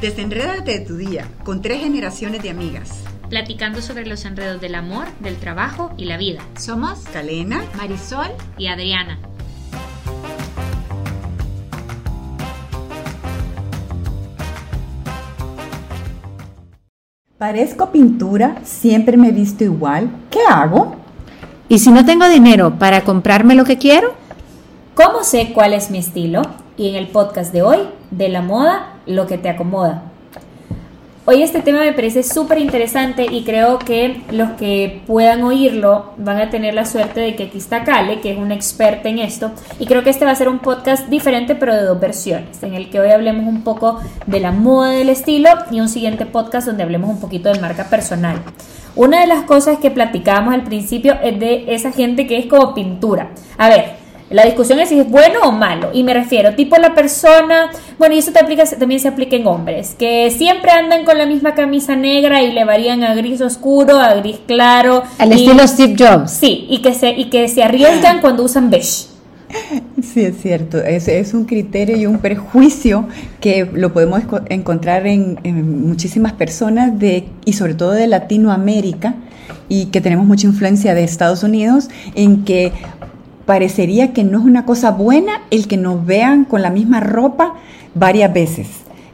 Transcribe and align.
Desenrédate 0.00 0.80
de 0.80 0.84
tu 0.84 0.98
día 0.98 1.26
con 1.42 1.62
tres 1.62 1.80
generaciones 1.80 2.42
de 2.42 2.50
amigas. 2.50 3.02
Platicando 3.30 3.80
sobre 3.80 4.04
los 4.04 4.26
enredos 4.26 4.60
del 4.60 4.74
amor, 4.74 5.06
del 5.20 5.36
trabajo 5.36 5.90
y 5.96 6.04
la 6.04 6.18
vida. 6.18 6.40
Somos 6.58 6.98
Calena, 7.14 7.64
Marisol 7.78 8.28
y 8.58 8.66
Adriana. 8.66 9.18
Parezco 17.38 17.90
pintura, 17.90 18.60
siempre 18.64 19.16
me 19.16 19.28
he 19.28 19.32
visto 19.32 19.64
igual. 19.64 20.10
¿Qué 20.30 20.40
hago? 20.46 20.96
¿Y 21.70 21.78
si 21.78 21.90
no 21.90 22.04
tengo 22.04 22.28
dinero 22.28 22.78
para 22.78 23.02
comprarme 23.02 23.54
lo 23.54 23.64
que 23.64 23.78
quiero? 23.78 24.12
¿Cómo 24.94 25.24
sé 25.24 25.52
cuál 25.54 25.72
es 25.72 25.90
mi 25.90 25.98
estilo? 25.98 26.42
Y 26.76 26.90
en 26.90 26.96
el 26.96 27.08
podcast 27.08 27.52
de 27.52 27.62
hoy, 27.62 27.78
de 28.10 28.28
la 28.28 28.42
moda, 28.42 28.96
lo 29.06 29.26
que 29.26 29.38
te 29.38 29.48
acomoda. 29.48 30.02
Hoy 31.28 31.42
este 31.42 31.60
tema 31.60 31.80
me 31.80 31.92
parece 31.92 32.22
súper 32.22 32.58
interesante 32.58 33.26
y 33.28 33.42
creo 33.42 33.80
que 33.80 34.22
los 34.30 34.50
que 34.50 35.02
puedan 35.08 35.42
oírlo 35.42 36.12
van 36.18 36.36
a 36.36 36.50
tener 36.50 36.74
la 36.74 36.84
suerte 36.84 37.18
de 37.18 37.34
que 37.34 37.44
aquí 37.44 37.58
está 37.58 37.82
Kale, 37.82 38.20
que 38.20 38.30
es 38.30 38.38
una 38.38 38.54
experta 38.54 39.08
en 39.08 39.18
esto, 39.18 39.50
y 39.80 39.86
creo 39.86 40.04
que 40.04 40.10
este 40.10 40.24
va 40.24 40.30
a 40.30 40.36
ser 40.36 40.48
un 40.48 40.60
podcast 40.60 41.08
diferente 41.08 41.56
pero 41.56 41.74
de 41.74 41.82
dos 41.82 41.98
versiones, 41.98 42.62
en 42.62 42.74
el 42.74 42.90
que 42.90 43.00
hoy 43.00 43.10
hablemos 43.10 43.44
un 43.46 43.62
poco 43.62 43.98
de 44.26 44.38
la 44.38 44.52
moda 44.52 44.90
del 44.90 45.08
estilo 45.08 45.48
y 45.72 45.80
un 45.80 45.88
siguiente 45.88 46.26
podcast 46.26 46.68
donde 46.68 46.84
hablemos 46.84 47.10
un 47.10 47.18
poquito 47.18 47.52
de 47.52 47.58
marca 47.58 47.90
personal. 47.90 48.40
Una 48.94 49.20
de 49.22 49.26
las 49.26 49.42
cosas 49.42 49.78
que 49.78 49.90
platicábamos 49.90 50.54
al 50.54 50.62
principio 50.62 51.16
es 51.24 51.40
de 51.40 51.74
esa 51.74 51.90
gente 51.90 52.28
que 52.28 52.38
es 52.38 52.46
como 52.46 52.72
pintura. 52.72 53.30
A 53.58 53.68
ver, 53.68 54.05
la 54.30 54.44
discusión 54.44 54.80
es 54.80 54.88
si 54.88 54.98
es 54.98 55.08
bueno 55.08 55.40
o 55.44 55.52
malo. 55.52 55.90
Y 55.92 56.02
me 56.02 56.12
refiero, 56.12 56.54
tipo 56.54 56.76
la 56.76 56.94
persona, 56.94 57.70
bueno, 57.98 58.14
y 58.14 58.18
eso 58.18 58.32
también 58.32 59.00
se 59.00 59.08
aplica 59.08 59.36
en 59.36 59.46
hombres, 59.46 59.94
que 59.98 60.30
siempre 60.30 60.70
andan 60.70 61.04
con 61.04 61.18
la 61.18 61.26
misma 61.26 61.54
camisa 61.54 61.94
negra 61.96 62.42
y 62.42 62.52
le 62.52 62.64
varían 62.64 63.04
a 63.04 63.14
gris 63.14 63.40
oscuro, 63.40 63.98
a 63.98 64.14
gris 64.14 64.40
claro. 64.46 65.04
Al 65.18 65.32
estilo 65.32 65.66
Steve 65.66 65.94
Jobs. 65.96 66.32
Sí, 66.32 66.66
y 66.68 66.78
que 66.78 66.94
se, 66.94 67.10
y 67.10 67.26
que 67.26 67.48
se 67.48 67.62
arriesgan 67.62 68.20
cuando 68.20 68.42
usan 68.42 68.70
beige. 68.70 69.06
Sí, 70.02 70.22
es 70.22 70.40
cierto. 70.42 70.78
Es, 70.78 71.08
es, 71.08 71.32
un 71.32 71.44
criterio 71.44 71.96
y 71.96 72.06
un 72.06 72.18
prejuicio 72.18 73.06
que 73.40 73.68
lo 73.72 73.92
podemos 73.92 74.22
encontrar 74.48 75.06
en, 75.06 75.38
en, 75.44 75.86
muchísimas 75.86 76.32
personas 76.32 76.98
de, 76.98 77.28
y 77.44 77.52
sobre 77.52 77.74
todo 77.74 77.92
de 77.92 78.06
Latinoamérica 78.06 79.14
y 79.68 79.86
que 79.86 80.00
tenemos 80.00 80.26
mucha 80.26 80.46
influencia 80.46 80.94
de 80.94 81.04
Estados 81.04 81.42
Unidos 81.42 81.88
en 82.14 82.44
que 82.44 82.72
parecería 83.46 84.12
que 84.12 84.24
no 84.24 84.40
es 84.40 84.44
una 84.44 84.66
cosa 84.66 84.90
buena 84.90 85.42
el 85.50 85.68
que 85.68 85.76
nos 85.76 86.04
vean 86.04 86.44
con 86.44 86.62
la 86.62 86.70
misma 86.70 87.00
ropa 87.00 87.54
varias 87.94 88.32
veces. 88.32 88.66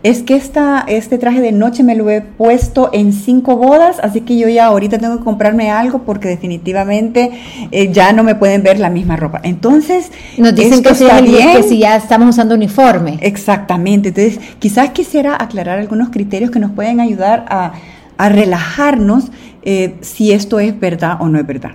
Es 0.03 0.25
que 0.25 0.35
esta, 0.35 0.85
este 0.89 1.17
traje 1.17 1.41
de 1.41 1.53
noche 1.53 1.85
me 1.85 1.95
lo 1.95 2.11
he 2.11 2.23
puesto 2.23 2.91
en 2.93 3.13
cinco 3.13 3.55
bodas, 3.55 4.01
así 4.03 4.23
que 4.23 4.37
yo 4.37 4.49
ya 4.49 4.67
ahorita 4.67 4.99
tengo 4.99 5.19
que 5.19 5.23
comprarme 5.23 5.71
algo 5.71 6.01
porque 6.01 6.27
definitivamente 6.27 7.31
eh, 7.71 7.93
ya 7.93 8.13
no 8.13 8.25
me 8.25 8.35
pueden 8.35 8.65
ver 8.65 8.81
la 8.81 8.91
misma 8.91 9.15
ropa. 9.15 9.41
Entonces, 9.45 10.11
nos 10.39 10.57
dicen 10.57 10.83
que, 10.83 10.89
está 10.89 11.21
bien. 11.21 11.57
que 11.57 11.63
si 11.63 11.79
ya 11.79 11.95
estamos 11.95 12.31
usando 12.31 12.57
uniforme. 12.57 13.19
Exactamente. 13.21 14.09
Entonces, 14.09 14.41
quizás 14.59 14.91
quisiera 14.91 15.37
aclarar 15.41 15.79
algunos 15.79 16.09
criterios 16.09 16.51
que 16.51 16.59
nos 16.59 16.73
pueden 16.73 16.99
ayudar 16.99 17.45
a, 17.49 17.75
a 18.17 18.29
relajarnos 18.29 19.31
eh, 19.63 19.95
si 20.01 20.33
esto 20.33 20.59
es 20.59 20.79
verdad 20.81 21.19
o 21.21 21.29
no 21.29 21.39
es 21.39 21.47
verdad. 21.47 21.73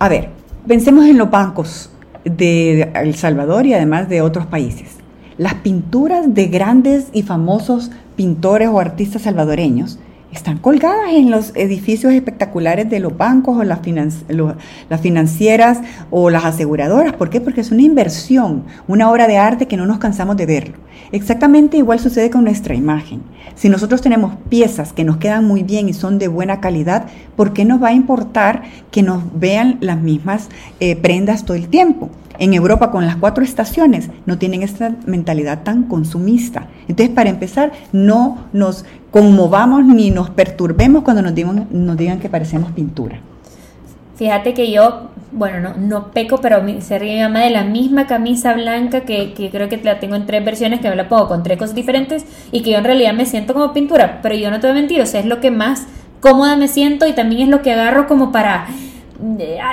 A 0.00 0.08
ver, 0.08 0.30
Pensemos 0.66 1.06
en 1.06 1.18
los 1.18 1.28
bancos 1.28 1.90
de 2.24 2.82
El 2.94 3.16
Salvador 3.16 3.66
y 3.66 3.74
además 3.74 4.08
de 4.08 4.22
otros 4.22 4.46
países. 4.46 4.90
Las 5.36 5.54
pinturas 5.54 6.32
de 6.34 6.46
grandes 6.46 7.08
y 7.12 7.22
famosos 7.22 7.90
pintores 8.14 8.68
o 8.68 8.78
artistas 8.78 9.22
salvadoreños 9.22 9.98
están 10.32 10.58
colgadas 10.58 11.12
en 11.12 11.30
los 11.30 11.52
edificios 11.54 12.12
espectaculares 12.12 12.88
de 12.88 13.00
los 13.00 13.16
bancos 13.16 13.58
o 13.58 13.64
las, 13.64 13.80
las, 14.88 15.00
financieras 15.00 15.80
o 16.10 16.30
las 16.30 16.44
aseguradoras. 16.44 17.12
¿Por 17.14 17.30
qué? 17.30 17.40
Porque 17.40 17.60
es 17.60 17.70
una 17.70 17.82
inversión, 17.82 18.64
una 18.88 19.10
obra 19.10 19.28
de 19.28 19.36
arte 19.36 19.68
que 19.68 19.76
no 19.76 19.86
nos 19.86 19.98
cansamos 19.98 20.36
de 20.36 20.46
verlo. 20.46 20.74
Exactamente 21.12 21.76
igual 21.76 22.00
sucede 22.00 22.30
con 22.30 22.44
nuestra 22.44 22.74
imagen. 22.74 23.22
Si 23.54 23.68
nosotros 23.68 24.00
tenemos 24.00 24.34
piezas 24.48 24.94
que 24.94 25.04
nos 25.04 25.18
quedan 25.18 25.44
muy 25.44 25.62
bien 25.62 25.88
y 25.88 25.92
son 25.92 26.18
de 26.18 26.28
buena 26.28 26.60
calidad, 26.60 27.06
¿por 27.36 27.52
qué 27.52 27.66
nos 27.66 27.82
va 27.82 27.88
a 27.88 27.92
importar 27.92 28.62
que 28.90 29.02
nos 29.02 29.22
vean 29.38 29.76
las 29.80 30.00
mismas 30.00 30.48
eh, 30.80 30.96
prendas 30.96 31.44
todo 31.44 31.56
el 31.56 31.68
tiempo? 31.68 32.08
En 32.38 32.54
Europa, 32.54 32.90
con 32.90 33.06
las 33.06 33.16
cuatro 33.16 33.44
estaciones, 33.44 34.08
no 34.26 34.38
tienen 34.38 34.62
esta 34.62 34.94
mentalidad 35.06 35.62
tan 35.62 35.84
consumista. 35.84 36.68
Entonces, 36.88 37.14
para 37.14 37.30
empezar, 37.30 37.72
no 37.92 38.46
nos 38.52 38.84
conmovamos 39.10 39.84
ni 39.84 40.10
nos 40.10 40.30
perturbemos 40.30 41.02
cuando 41.02 41.22
nos 41.22 41.34
digan, 41.34 41.68
nos 41.70 41.96
digan 41.96 42.18
que 42.18 42.28
parecemos 42.28 42.72
pintura. 42.72 43.20
Fíjate 44.16 44.54
que 44.54 44.70
yo, 44.70 45.10
bueno, 45.32 45.58
no, 45.60 45.74
no 45.76 46.12
peco, 46.12 46.38
pero 46.38 46.62
se 46.80 46.98
ríe 46.98 47.16
mi 47.16 47.22
mamá 47.22 47.40
de 47.40 47.50
la 47.50 47.64
misma 47.64 48.06
camisa 48.06 48.52
blanca 48.54 49.00
que, 49.00 49.32
creo 49.50 49.68
que 49.68 49.78
la 49.78 49.98
tengo 50.00 50.14
en 50.14 50.26
tres 50.26 50.44
versiones, 50.44 50.80
que 50.80 50.88
me 50.88 50.96
la 50.96 51.08
pongo 51.08 51.28
con 51.28 51.42
tres 51.42 51.58
cosas 51.58 51.74
diferentes 51.74 52.24
y 52.52 52.62
que 52.62 52.70
yo 52.70 52.78
en 52.78 52.84
realidad 52.84 53.14
me 53.14 53.26
siento 53.26 53.52
como 53.52 53.72
pintura, 53.72 54.20
pero 54.22 54.34
yo 54.34 54.50
no 54.50 54.60
te 54.60 54.66
voy 54.66 54.76
a 54.76 54.80
mentir, 54.80 55.00
o 55.00 55.06
sea, 55.06 55.20
es 55.20 55.26
lo 55.26 55.40
que 55.40 55.50
más 55.50 55.86
cómoda 56.20 56.56
me 56.56 56.68
siento 56.68 57.06
y 57.06 57.14
también 57.14 57.42
es 57.42 57.48
lo 57.48 57.62
que 57.62 57.72
agarro 57.72 58.06
como 58.06 58.32
para 58.32 58.66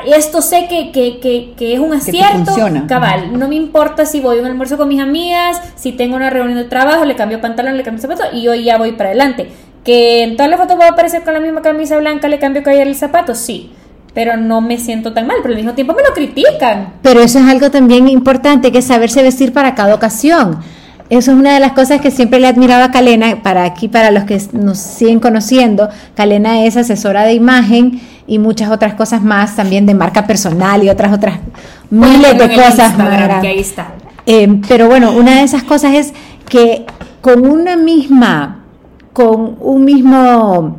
esto 0.06 0.42
sé 0.42 0.68
que, 0.70 0.92
que, 0.92 1.54
que, 1.56 1.74
es 1.74 1.80
un 1.80 1.94
acierto. 1.94 2.56
Cabal, 2.88 3.38
no 3.38 3.48
me 3.48 3.56
importa 3.56 4.06
si 4.06 4.20
voy 4.20 4.38
a 4.38 4.42
un 4.42 4.48
almuerzo 4.48 4.78
con 4.78 4.88
mis 4.88 5.02
amigas, 5.02 5.60
si 5.76 5.92
tengo 5.92 6.16
una 6.16 6.30
reunión 6.30 6.58
de 6.58 6.66
trabajo, 6.66 7.06
le 7.06 7.16
cambio 7.16 7.42
pantalón, 7.42 7.76
le 7.76 7.84
cambio 7.84 8.02
zapato 8.02 8.24
y 8.34 8.48
hoy 8.48 8.64
ya 8.64 8.78
voy 8.78 8.92
para 8.92 9.10
adelante. 9.10 9.50
Que 9.84 10.24
en 10.24 10.36
todas 10.36 10.50
las 10.52 10.60
fotos 10.60 10.78
voy 10.78 10.86
a 10.86 10.90
aparecer 10.90 11.24
con 11.24 11.34
la 11.34 11.40
misma 11.40 11.62
camisa 11.62 11.98
blanca, 11.98 12.28
le 12.28 12.38
cambio 12.38 12.64
que 12.64 12.82
el 12.82 12.96
zapato, 12.96 13.34
sí. 13.34 13.72
Pero 14.14 14.38
no 14.38 14.62
me 14.62 14.78
siento 14.78 15.14
tan 15.14 15.28
mal, 15.28 15.38
pero 15.42 15.54
al 15.54 15.58
mismo 15.58 15.74
tiempo 15.74 15.94
me 15.94 16.04
lo 16.04 16.14
critican. 16.14 16.94
Pero 17.02 17.22
eso 17.22 17.40
es 17.40 17.46
algo 17.46 17.72
también 17.72 18.08
importante, 18.08 18.72
que 18.72 18.80
es 18.80 18.86
saberse 18.86 19.24
vestir 19.24 19.54
para 19.54 19.76
cada 19.76 19.96
ocasión. 19.96 20.60
Eso 21.10 21.32
es 21.32 21.38
una 21.38 21.56
de 21.56 21.60
las 21.60 21.72
cosas 21.72 22.02
que 22.02 22.12
siempre 22.12 22.40
le 22.40 22.48
admiraba 22.48 22.86
a 22.86 22.92
Kalena, 22.92 23.42
para 23.42 23.64
aquí, 23.64 23.88
para 23.88 24.12
los 24.12 24.26
que 24.26 24.40
nos 24.54 24.78
siguen 24.78 25.20
conociendo. 25.20 25.90
Kalena 26.16 26.66
es 26.66 26.78
asesora 26.78 27.24
de 27.24 27.34
imagen 27.34 28.00
y 28.30 28.38
muchas 28.38 28.70
otras 28.70 28.94
cosas 28.94 29.24
más, 29.24 29.56
también 29.56 29.86
de 29.86 29.96
marca 29.96 30.28
personal 30.28 30.84
y 30.84 30.90
otras 30.90 31.12
otras 31.12 31.40
miles 31.90 32.38
de 32.38 32.56
cosas 32.56 32.96
más. 32.98 33.44
ahí 33.44 33.60
está. 33.60 33.88
Eh, 34.26 34.62
pero 34.68 34.88
bueno, 34.88 35.12
una 35.14 35.38
de 35.38 35.44
esas 35.44 35.64
cosas 35.64 35.96
es 35.96 36.14
que 36.48 36.86
con 37.22 37.48
una 37.48 37.76
misma, 37.76 38.64
con 39.12 39.58
un 39.60 39.84
mismo 39.84 40.78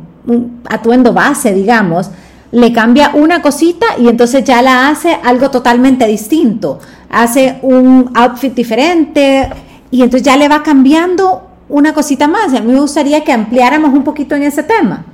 atuendo 0.69 1.11
base, 1.11 1.53
digamos, 1.53 2.09
le 2.51 2.71
cambia 2.71 3.11
una 3.13 3.41
cosita 3.41 3.85
y 3.97 4.07
entonces 4.07 4.45
ya 4.45 4.61
la 4.61 4.87
hace 4.87 5.17
algo 5.21 5.51
totalmente 5.51 6.07
distinto. 6.07 6.79
Hace 7.09 7.59
un 7.61 8.11
outfit 8.13 8.53
diferente 8.53 9.49
y 9.91 10.01
entonces 10.01 10.23
ya 10.23 10.37
le 10.37 10.47
va 10.47 10.63
cambiando 10.63 11.49
una 11.67 11.93
cosita 11.93 12.27
más. 12.27 12.53
A 12.53 12.61
mí 12.61 12.71
me 12.71 12.79
gustaría 12.79 13.23
que 13.25 13.33
ampliáramos 13.33 13.93
un 13.93 14.03
poquito 14.03 14.35
en 14.35 14.43
ese 14.43 14.63
tema. 14.63 15.05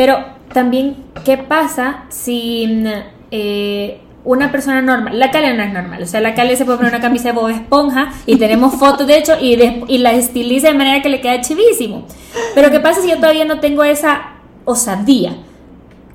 Pero 0.00 0.24
también, 0.54 0.96
¿qué 1.26 1.36
pasa 1.36 2.04
si 2.08 2.84
eh, 3.30 4.00
una 4.24 4.50
persona 4.50 4.80
normal, 4.80 5.18
la 5.18 5.30
Cale 5.30 5.52
no 5.52 5.62
es 5.62 5.74
normal, 5.74 6.02
o 6.02 6.06
sea, 6.06 6.22
la 6.22 6.32
Cale 6.32 6.56
se 6.56 6.64
puede 6.64 6.78
poner 6.78 6.94
una 6.94 7.02
camisa 7.02 7.28
de 7.28 7.34
Bob 7.34 7.50
Esponja 7.50 8.10
y 8.24 8.36
tenemos 8.36 8.76
fotos 8.76 9.06
de 9.06 9.18
hecho 9.18 9.34
y, 9.38 9.62
y 9.88 9.98
la 9.98 10.12
estiliza 10.12 10.68
de 10.68 10.74
manera 10.74 11.02
que 11.02 11.10
le 11.10 11.20
queda 11.20 11.42
chivísimo. 11.42 12.06
Pero 12.54 12.70
¿qué 12.70 12.80
pasa 12.80 13.02
si 13.02 13.10
yo 13.10 13.16
todavía 13.16 13.44
no 13.44 13.60
tengo 13.60 13.84
esa 13.84 14.36
osadía? 14.64 15.36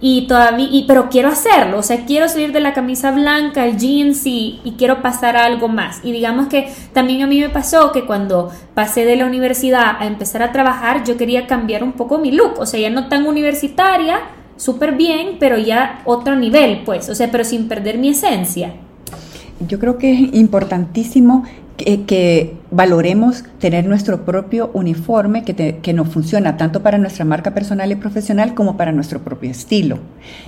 Y 0.01 0.27
todavía, 0.27 0.67
y, 0.69 0.85
pero 0.87 1.09
quiero 1.09 1.29
hacerlo, 1.29 1.79
o 1.79 1.83
sea, 1.83 2.05
quiero 2.05 2.27
salir 2.27 2.51
de 2.51 2.59
la 2.59 2.73
camisa 2.73 3.11
blanca, 3.11 3.65
el 3.65 3.77
jeans 3.77 4.25
y, 4.25 4.59
y, 4.63 4.73
quiero 4.73 5.01
pasar 5.01 5.37
a 5.37 5.45
algo 5.45 5.67
más. 5.67 6.01
Y 6.03 6.11
digamos 6.11 6.47
que 6.47 6.71
también 6.93 7.21
a 7.21 7.27
mí 7.27 7.39
me 7.39 7.49
pasó 7.49 7.91
que 7.91 8.05
cuando 8.05 8.51
pasé 8.73 9.05
de 9.05 9.15
la 9.15 9.25
universidad 9.25 9.95
a 9.99 10.05
empezar 10.05 10.43
a 10.43 10.51
trabajar, 10.51 11.03
yo 11.05 11.17
quería 11.17 11.47
cambiar 11.47 11.83
un 11.83 11.93
poco 11.93 12.17
mi 12.17 12.31
look, 12.31 12.59
o 12.59 12.65
sea, 12.65 12.79
ya 12.79 12.89
no 12.89 13.07
tan 13.07 13.25
universitaria, 13.25 14.19
súper 14.57 14.93
bien, 14.93 15.37
pero 15.39 15.57
ya 15.57 16.01
otro 16.05 16.35
nivel, 16.35 16.83
pues, 16.83 17.09
o 17.09 17.15
sea, 17.15 17.31
pero 17.31 17.43
sin 17.43 17.67
perder 17.67 17.97
mi 17.97 18.09
esencia. 18.09 18.73
Yo 19.59 19.79
creo 19.79 19.97
que 19.97 20.13
es 20.13 20.33
importantísimo 20.33 21.43
que, 21.77 22.55
valoremos 22.71 23.43
tener 23.59 23.85
nuestro 23.85 24.25
propio 24.25 24.69
uniforme 24.73 25.43
que, 25.43 25.79
que, 25.81 25.93
nos 25.93 26.09
funciona 26.09 26.57
tanto 26.57 26.81
para 26.81 26.97
nuestra 26.97 27.23
marca 27.23 27.53
personal 27.53 27.91
y 27.91 27.95
profesional 27.95 28.53
como 28.53 28.75
para 28.75 28.91
nuestro 28.91 29.19
propio 29.19 29.51
estilo. 29.51 29.99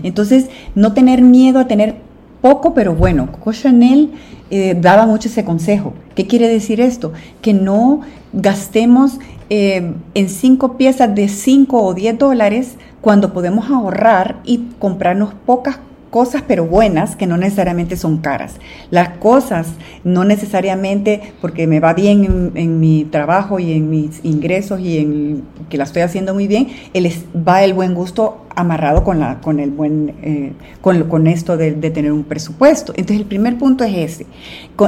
Entonces, 0.03 0.49
no 0.75 0.93
tener 0.93 1.21
miedo 1.21 1.59
a 1.59 1.67
tener 1.67 1.95
poco 2.41 2.73
pero 2.73 2.95
bueno. 2.95 3.31
Coco 3.31 3.53
Chanel 3.53 4.11
eh, 4.49 4.77
daba 4.79 5.05
mucho 5.05 5.27
ese 5.27 5.43
consejo. 5.43 5.93
¿Qué 6.15 6.27
quiere 6.27 6.47
decir 6.47 6.81
esto? 6.81 7.13
Que 7.41 7.53
no 7.53 8.01
gastemos 8.33 9.19
eh, 9.49 9.93
en 10.13 10.29
cinco 10.29 10.77
piezas 10.77 11.13
de 11.15 11.29
5 11.29 11.81
o 11.81 11.93
10 11.93 12.17
dólares 12.17 12.75
cuando 13.01 13.33
podemos 13.33 13.69
ahorrar 13.69 14.41
y 14.43 14.65
comprarnos 14.79 15.33
pocas 15.45 15.79
cosas 16.09 16.43
pero 16.47 16.65
buenas 16.65 17.15
que 17.15 17.27
no 17.27 17.37
necesariamente 17.37 17.97
son 17.97 18.17
caras. 18.17 18.55
Las 18.91 19.09
cosas 19.17 19.67
no 20.03 20.23
necesariamente 20.23 21.33
porque 21.41 21.67
me 21.67 21.79
va 21.79 21.93
bien 21.93 22.51
en, 22.55 22.79
mi 22.79 23.05
trabajo 23.05 23.59
y 23.59 23.73
en 23.73 23.89
mis 23.89 24.23
ingresos 24.23 24.79
y 24.79 24.97
en 24.97 25.43
que 25.69 25.77
la 25.77 25.83
estoy 25.83 26.01
haciendo 26.01 26.33
muy 26.33 26.47
bien, 26.47 26.67
el, 26.93 27.11
va 27.47 27.63
el 27.63 27.73
buen 27.73 27.93
gusto 27.93 28.45
amarrado 28.55 29.03
con, 29.03 29.19
la, 29.19 29.39
con, 29.41 29.59
el 29.59 29.71
buen, 29.71 30.15
eh, 30.21 30.53
con, 30.81 31.03
con, 31.03 31.27
esto 31.27 31.57
de, 31.57 31.73
de, 31.73 31.91
tener 31.91 32.11
un 32.11 32.23
presupuesto. 32.23 32.93
Entonces 32.95 33.17
el 33.17 33.27
primer 33.27 33.57
punto 33.57 33.83
es 33.83 33.95
ese, 33.95 34.25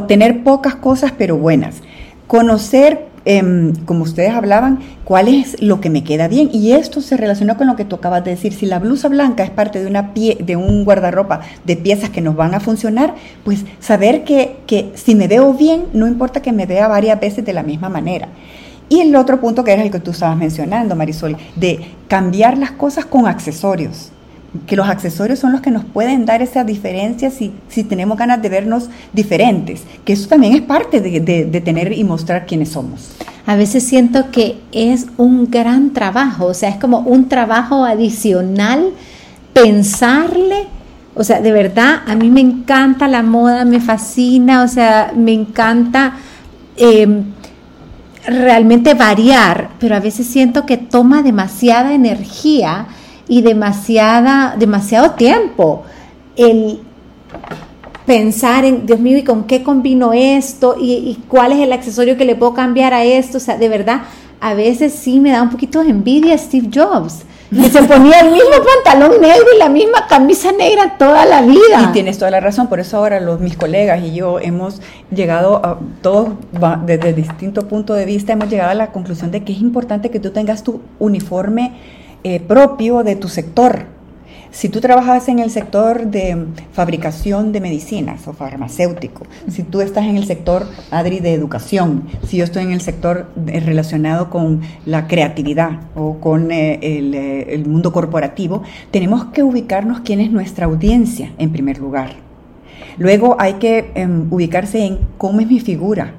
tener 0.08 0.44
pocas 0.44 0.76
cosas 0.76 1.14
pero 1.18 1.38
buenas. 1.38 1.82
Conocer 2.28 3.09
Em, 3.32 3.76
como 3.86 4.06
ustedes 4.06 4.32
hablaban, 4.32 4.80
cuál 5.04 5.28
es 5.28 5.62
lo 5.62 5.80
que 5.80 5.92
me 5.92 6.04
queda 6.04 6.28
bien. 6.28 6.50
Y 6.52 6.72
esto 6.72 7.00
se 7.00 7.16
relaciona 7.16 7.58
con 7.58 7.68
lo 7.68 7.76
que 7.76 7.86
tú 7.86 7.98
acabas 7.98 8.24
de 8.24 8.32
decir. 8.32 8.54
Si 8.54 8.66
la 8.66 8.80
blusa 8.80 9.08
blanca 9.08 9.44
es 9.44 9.52
parte 9.52 9.80
de, 9.80 9.86
una 9.86 10.16
pie, 10.16 10.40
de 10.44 10.56
un 10.56 10.84
guardarropa 10.84 11.42
de 11.64 11.76
piezas 11.76 12.10
que 12.10 12.22
nos 12.22 12.36
van 12.36 12.56
a 12.56 12.60
funcionar, 12.60 13.14
pues 13.44 13.66
saber 13.80 14.24
que, 14.24 14.58
que 14.66 14.94
si 14.96 15.14
me 15.14 15.28
veo 15.28 15.54
bien, 15.54 15.86
no 15.94 16.08
importa 16.08 16.42
que 16.42 16.52
me 16.52 16.66
vea 16.66 16.88
varias 16.88 17.20
veces 17.20 17.46
de 17.46 17.54
la 17.54 17.62
misma 17.62 17.88
manera. 17.88 18.30
Y 18.90 19.02
el 19.02 19.16
otro 19.16 19.40
punto 19.40 19.64
que 19.64 19.74
era 19.74 19.84
el 19.84 19.92
que 19.92 20.00
tú 20.00 20.10
estabas 20.10 20.36
mencionando, 20.36 20.96
Marisol, 20.96 21.38
de 21.56 21.82
cambiar 22.08 22.58
las 22.58 22.72
cosas 22.72 23.06
con 23.06 23.28
accesorios 23.28 24.12
que 24.66 24.76
los 24.76 24.88
accesorios 24.88 25.40
son 25.40 25.52
los 25.52 25.62
que 25.62 25.72
nos 25.72 25.86
pueden 25.86 26.26
dar 26.26 26.42
esa 26.42 26.64
diferencia 26.64 27.30
si, 27.30 27.54
si 27.68 27.84
tenemos 27.84 28.18
ganas 28.18 28.42
de 28.42 28.50
vernos 28.50 28.90
diferentes, 29.14 29.84
que 30.06 30.14
eso 30.14 30.28
también 30.28 30.54
es 30.54 30.62
parte 30.62 31.02
de, 31.02 31.20
de, 31.20 31.62
tener 31.62 31.92
y 31.92 32.04
mostrar 32.04 32.46
quiénes 32.46 32.70
somos. 32.70 33.12
A 33.46 33.56
veces 33.56 33.84
siento 33.84 34.32
que 34.32 34.60
es 34.72 35.08
un 35.18 35.50
gran 35.52 35.92
trabajo, 35.94 36.46
o 36.46 36.54
sea, 36.54 36.70
es 36.70 36.78
como 36.78 37.00
un 37.00 37.30
trabajo 37.30 37.86
adicional 37.86 38.92
pensarle, 39.54 40.68
o 41.16 41.24
sea, 41.24 41.42
de 41.42 41.52
verdad, 41.52 42.02
a 42.08 42.16
mí 42.16 42.30
me 42.30 42.42
encanta 42.42 43.08
la 43.08 43.22
moda, 43.22 43.66
me 43.66 43.80
fascina, 43.80 44.64
o 44.64 44.68
sea, 44.68 45.14
me 45.16 45.34
encanta... 45.34 46.14
Em, 46.78 47.24
realmente 48.26 48.94
variar, 48.94 49.70
pero 49.80 49.96
a 49.96 50.00
veces 50.00 50.28
siento 50.28 50.66
que 50.66 50.78
toma 50.78 51.24
demasiada 51.24 51.94
energía 51.94 52.86
y 53.30 53.44
demasiada, 53.44 54.56
demasiado 54.58 55.12
tiempo 55.12 55.84
el 56.36 56.82
pensar 58.06 58.66
en, 58.66 58.88
Dios 58.88 59.00
mío, 59.00 59.20
¿y 59.20 59.24
con 59.24 59.44
qué 59.44 59.62
combino 59.62 60.14
esto? 60.14 60.76
¿Y, 60.80 61.20
cuál 61.28 61.52
es 61.52 61.60
el 61.60 61.72
accesorio 61.72 62.18
que 62.18 62.26
le 62.26 62.36
puedo 62.36 62.56
cambiar 62.56 62.92
a 62.92 63.04
esto? 63.04 63.38
O 63.38 63.40
sea, 63.40 63.58
de 63.58 63.70
verdad, 63.70 64.02
a 64.42 64.56
veces 64.56 64.94
sí 64.94 65.20
me 65.20 65.30
da 65.30 65.44
un 65.44 65.52
poquito 65.52 65.84
de 65.84 65.92
envidia 65.92 66.38
Steve 66.38 66.70
Jobs. 66.74 67.20
Que 67.52 67.68
se 67.68 67.82
ponía 67.84 68.20
el 68.20 68.32
mismo 68.32 68.50
pantalón 68.86 69.20
negro 69.22 69.46
y 69.56 69.60
la 69.60 69.70
misma 69.70 70.06
camisa 70.08 70.52
negra 70.52 70.98
toda 71.00 71.26
la 71.26 71.42
vida. 71.42 71.84
Y 71.84 71.94
tienes 71.94 72.20
toda 72.20 72.30
la 72.30 72.40
razón, 72.40 72.68
por 72.68 72.80
eso 72.80 72.98
ahora 72.98 73.20
los, 73.20 73.40
mis 73.40 73.58
colegas 73.58 74.04
y 74.04 74.14
yo 74.14 74.40
hemos 74.40 74.82
llegado 75.12 75.58
a 75.66 75.80
todos 76.02 76.30
desde 76.86 77.14
distinto 77.14 77.68
punto 77.68 77.94
de 77.94 78.06
vista, 78.06 78.34
hemos 78.34 78.50
llegado 78.50 78.70
a 78.70 78.76
la 78.76 78.92
conclusión 78.92 79.32
de 79.32 79.44
que 79.44 79.54
es 79.54 79.62
importante 79.62 80.12
que 80.12 80.20
tú 80.20 80.30
tengas 80.30 80.64
tu 80.64 80.82
uniforme 81.00 81.74
eh, 82.24 82.40
propio 82.40 83.04
de 83.04 83.16
tu 83.16 83.28
sector. 83.28 83.86
Si 84.52 84.68
tú 84.68 84.82
trabajas 84.82 85.30
en 85.30 85.38
el 85.38 85.52
sector 85.52 86.08
de 86.08 86.46
fabricación 86.74 87.52
de 87.52 87.62
medicinas 87.62 88.28
o 88.28 88.34
farmacéutico, 88.34 89.28
si 89.48 89.62
tú 89.62 89.80
estás 89.80 90.06
en 90.06 90.18
el 90.18 90.26
sector, 90.26 90.66
Adri, 90.90 91.20
de 91.20 91.34
educación, 91.34 92.06
si 92.28 92.38
yo 92.38 92.46
estoy 92.46 92.64
en 92.64 92.72
el 92.72 92.82
sector 92.82 93.30
relacionado 93.46 94.32
con 94.32 94.62
la 94.88 95.08
creatividad 95.08 95.82
o 95.96 96.16
con 96.20 96.52
eh, 96.52 96.80
eh, 96.82 97.46
el, 97.50 97.68
mundo 97.68 97.94
corporativo, 97.94 98.64
tenemos 98.90 99.26
que 99.26 99.44
ubicarnos 99.44 100.00
quién 100.00 100.20
es 100.20 100.32
nuestra 100.32 100.66
audiencia 100.66 101.32
en 101.38 101.52
primer 101.52 101.78
lugar. 101.78 102.16
Luego 102.98 103.38
hay 103.40 103.54
que 103.54 103.92
em, 103.94 104.34
ubicarse 104.34 104.84
en 104.84 104.98
cómo 105.20 105.42
es 105.42 105.48
mi 105.48 105.60
figura, 105.60 106.16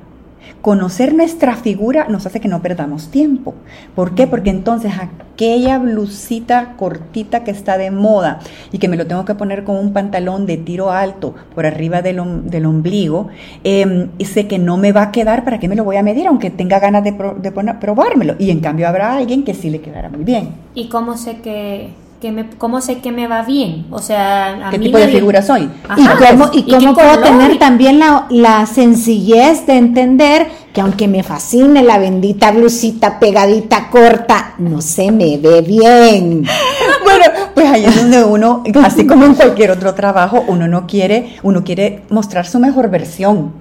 Conocer 0.63 1.15
nuestra 1.15 1.57
figura 1.57 2.07
nos 2.09 2.27
hace 2.27 2.41
que 2.41 2.49
no 2.49 2.61
perdamos 2.61 3.11
tiempo. 3.11 3.55
¿Por 3.95 4.15
qué? 4.15 4.27
Porque 4.27 4.51
entonces 4.51 4.93
aquella 5.01 5.79
blusita 5.79 6.75
cortita 6.77 7.45
que 7.45 7.51
está 7.51 7.79
de 7.79 7.91
moda 7.91 8.41
y 8.71 8.79
que 8.79 8.89
me 8.89 8.99
lo 8.99 9.07
tengo 9.07 9.25
que 9.25 9.35
poner 9.35 9.65
con 9.65 9.77
un 9.77 9.93
pantalón 9.93 10.45
de 10.45 10.59
tiro 10.59 10.91
alto 10.91 11.35
por 11.55 11.65
arriba 11.65 12.03
del, 12.03 12.19
ombligo, 12.19 13.29
em, 13.65 14.11
y 14.19 14.27
sé 14.27 14.47
que 14.47 14.59
no 14.59 14.77
me 14.77 14.93
va 14.93 15.03
a 15.05 15.13
quedar, 15.13 15.45
¿para 15.45 15.59
qué 15.59 15.69
me 15.69 15.77
lo 15.77 15.85
voy 15.85 15.97
a 15.97 16.03
medir? 16.03 16.27
Aunque 16.27 16.51
tenga 16.51 16.79
ganas 16.79 17.05
de, 17.05 17.13
de 17.13 17.53
probármelo. 17.53 18.37
Y 18.39 18.51
en 18.51 18.61
cambio 18.61 18.87
habrá 18.87 19.17
alguien 19.17 19.45
que 19.45 19.55
sí 19.55 19.71
le 19.71 19.81
quedará 19.81 20.11
muy 20.11 20.25
bien. 20.25 20.51
¿Y 20.75 20.89
cómo 20.89 21.17
sé 21.17 21.37
que 21.41 21.91
me, 22.31 22.51
cómo 22.51 22.83
sé 22.83 22.99
que 22.99 23.13
me 23.13 23.27
va 23.27 23.43
bien. 23.43 23.87
O 23.91 23.99
sea, 23.99 24.69
¿qué 24.71 24.79
tipo 24.79 24.99
de 24.99 25.09
figura 25.09 25.41
soy? 25.41 25.71
y 25.97 26.05
cómo, 26.05 26.51
y 26.53 26.71
cómo 26.71 26.95
puedo 26.95 27.19
tener 27.21 27.59
también 27.59 27.99
la, 27.99 28.27
la, 28.29 28.67
sencillez 28.67 29.67
de 29.67 29.79
entender 29.79 30.47
que 30.75 30.83
aunque 30.83 31.09
me 31.09 31.23
fascine 31.23 31.83
la 31.83 31.99
bendita 31.99 32.53
blusita 32.53 33.19
pegadita 33.19 33.89
corta, 33.89 34.55
no 34.59 34.83
se 34.83 35.11
me 35.11 35.39
ve 35.39 35.63
bien. 35.63 36.45
bueno, 37.05 37.25
pues 37.55 37.67
ahí 37.67 37.87
es 37.87 37.97
donde 37.97 38.23
uno, 38.23 38.63
así 38.85 39.07
como 39.07 39.25
en 39.25 39.35
cualquier 39.35 39.71
otro 39.71 39.95
trabajo, 39.95 40.45
uno 40.47 40.69
no 40.69 40.87
quiere, 40.87 41.37
uno 41.43 41.65
quiere 41.65 42.03
mostrar 42.11 42.47
su 42.47 42.59
mejor 42.59 42.91
versión. 42.91 43.55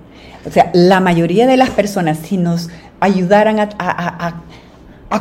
O 0.46 0.52
sea, 0.52 0.70
la 0.74 1.00
mayoría 1.00 1.48
de 1.48 1.56
las 1.56 1.70
personas, 1.70 2.18
si 2.18 2.38
nos 2.38 2.70
ayudaran 3.00 3.60
a, 3.60 3.70
a 3.78 4.28
a 4.28 4.42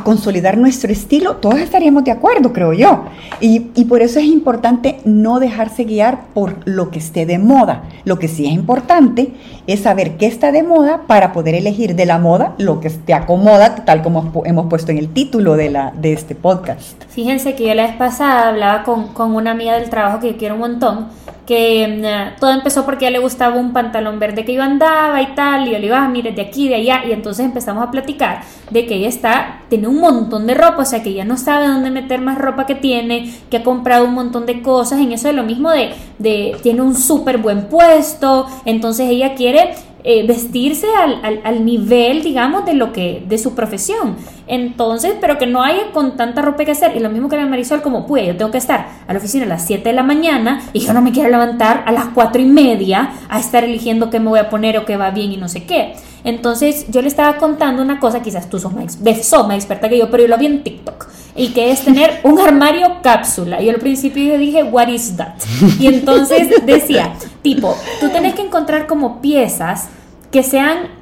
consolidar 0.03 0.57
nuestro 0.57 0.91
estilo, 0.91 1.37
todos 1.37 1.59
estaríamos 1.59 2.03
de 2.03 2.11
acuerdo, 2.11 2.53
creo 2.53 2.73
yo. 2.73 3.05
Y, 3.41 3.59
por 3.89 4.01
eso 4.01 4.19
es 4.19 4.25
importante 4.25 4.99
no 5.03 5.39
dejarse 5.39 5.83
guiar 5.83 6.25
por 6.33 6.57
lo 6.65 6.91
que 6.91 6.99
esté 6.99 7.25
de 7.25 7.39
moda. 7.39 7.83
Lo 8.05 8.19
que 8.19 8.27
sí 8.27 8.45
es 8.45 8.51
importante 8.51 9.33
es 9.65 9.81
saber 9.81 10.17
qué 10.17 10.27
está 10.27 10.51
de 10.51 10.61
moda 10.61 11.01
para 11.07 11.33
poder 11.33 11.55
elegir 11.55 11.95
de 11.95 12.05
la 12.05 12.19
moda 12.19 12.53
lo 12.59 12.79
que 12.79 12.89
te 12.89 13.15
acomoda, 13.15 13.83
tal 13.85 14.03
como 14.03 14.43
hemos 14.45 14.67
puesto 14.67 14.91
en 14.91 14.99
el 14.99 15.09
título 15.09 15.55
de, 15.55 15.71
la, 15.71 15.91
de 15.99 16.13
este 16.13 16.35
podcast. 16.35 17.03
Fíjense 17.09 17.55
que 17.55 17.67
yo 17.67 17.73
la 17.73 17.87
vez 17.87 17.95
pasada 17.95 18.49
hablaba 18.49 18.83
con, 18.83 19.07
con 19.07 19.35
una 19.35 19.51
amiga 19.51 19.73
del 19.73 19.89
trabajo 19.89 20.19
que 20.19 20.33
yo 20.33 20.37
quiero 20.37 20.53
un 20.53 20.61
montón 20.61 21.07
que 21.49 21.87
mm, 21.87 22.39
todo 22.39 22.51
empezó 22.51 22.85
porque 22.85 23.07
a 23.07 23.09
le 23.09 23.17
gustaba 23.17 23.55
un 23.55 23.73
pantalón 23.73 24.19
verde 24.19 24.45
que 24.45 24.53
yo 24.53 24.61
andaba 24.61 25.19
y 25.19 25.33
tal, 25.33 25.67
y 25.67 25.71
yo 25.71 25.79
le 25.79 25.87
iba, 25.87 25.97
ah, 25.97 26.07
mire, 26.07 26.31
de 26.31 26.43
aquí, 26.43 26.69
de 26.69 26.75
allá, 26.75 27.01
y 27.07 27.11
entonces 27.11 27.43
empezamos 27.43 27.83
a 27.83 27.89
platicar 27.89 28.41
de 28.69 28.85
que 28.85 28.93
ella 28.93 29.09
está, 29.09 29.61
tiene 29.67 29.87
un 29.87 29.99
montón 29.99 30.45
de 30.45 30.53
ropa, 30.53 30.83
o 30.83 30.85
sea, 30.85 31.01
que 31.01 31.09
ella 31.09 31.25
no 31.25 31.37
sabe 31.37 31.65
dónde 31.65 31.89
meter 31.89 32.21
más 32.21 32.37
ropa 32.37 32.67
que 32.67 32.75
tiene, 32.75 33.33
que 33.49 33.57
ha 33.57 33.63
comprado 33.63 34.05
un 34.05 34.13
montón 34.13 34.45
de 34.45 34.61
cosas, 34.61 34.99
en 34.99 35.11
eso 35.11 35.27
es 35.27 35.33
lo 35.33 35.41
mismo 35.41 35.71
de, 35.71 35.89
de 36.19 36.55
tiene 36.61 36.83
un 36.83 36.95
súper 36.95 37.39
buen 37.39 37.65
puesto, 37.65 38.45
entonces 38.65 39.09
ella 39.09 39.33
quiere 39.33 39.73
eh, 40.03 40.25
vestirse 40.25 40.87
al, 40.95 41.41
al, 41.43 41.65
nivel, 41.65 42.23
digamos, 42.23 42.65
de 42.65 42.73
lo 42.73 42.93
que, 42.93 43.23
de 43.27 43.37
su 43.37 43.53
profesión. 43.53 44.15
Entonces, 44.47 45.15
pero 45.19 45.37
que 45.37 45.45
no 45.45 45.61
haya 45.61 45.91
con 45.91 46.15
tanta 46.15 46.41
ropa 46.41 46.63
que 46.63 46.71
hacer. 46.71 46.95
Y 46.95 46.99
lo 46.99 47.09
mismo 47.09 47.27
que 47.27 47.35
la 47.35 47.45
Marisol, 47.45 47.81
como, 47.81 48.07
pues, 48.07 48.25
yo 48.25 48.37
tengo 48.37 48.51
que 48.51 48.57
estar 48.57 48.87
a 49.07 49.13
la 49.13 49.19
oficina 49.19 49.45
a 49.45 49.47
las 49.47 49.65
7 49.65 49.89
de 49.89 49.93
la 49.93 50.03
mañana 50.03 50.61
y 50.73 50.79
yo 50.79 50.93
no 50.93 51.01
me 51.01 51.11
quiero 51.11 51.29
levantar 51.29 51.83
a 51.85 51.91
las 51.91 52.05
4 52.13 52.41
y 52.41 52.45
media 52.45 53.11
a 53.27 53.39
estar 53.39 53.63
eligiendo 53.63 54.09
qué 54.09 54.19
me 54.19 54.29
voy 54.29 54.39
a 54.39 54.49
poner 54.49 54.77
o 54.77 54.85
qué 54.85 54.97
va 54.97 55.11
bien 55.11 55.31
y 55.31 55.37
no 55.37 55.49
sé 55.49 55.65
qué. 55.65 55.95
Entonces, 56.23 56.85
yo 56.89 57.01
le 57.01 57.07
estaba 57.07 57.37
contando 57.37 57.81
una 57.81 57.99
cosa, 57.99 58.21
quizás 58.21 58.49
tú 58.49 58.59
sos 58.59 58.73
más, 58.73 58.99
sos 59.23 59.47
más 59.47 59.55
experta 59.55 59.89
que 59.89 59.97
yo, 59.97 60.09
pero 60.09 60.23
yo 60.23 60.29
lo 60.29 60.37
vi 60.37 60.47
en 60.47 60.63
TikTok 60.63 61.07
y 61.35 61.49
que 61.49 61.71
es 61.71 61.81
tener 61.85 62.19
un 62.23 62.39
armario 62.39 63.01
cápsula. 63.01 63.61
Y 63.61 63.69
al 63.69 63.77
principio 63.77 64.23
yo 64.23 64.37
dije, 64.37 64.63
what 64.63 64.87
is 64.87 65.15
that? 65.15 65.35
Y 65.79 65.87
entonces 65.87 66.65
decía, 66.65 67.13
tipo, 67.41 67.75
tú 67.99 68.09
tenés 68.09 68.35
que 68.35 68.41
encontrar 68.41 68.87
como 68.87 69.21
piezas 69.21 69.87
que 70.31 70.43
sean 70.43 70.98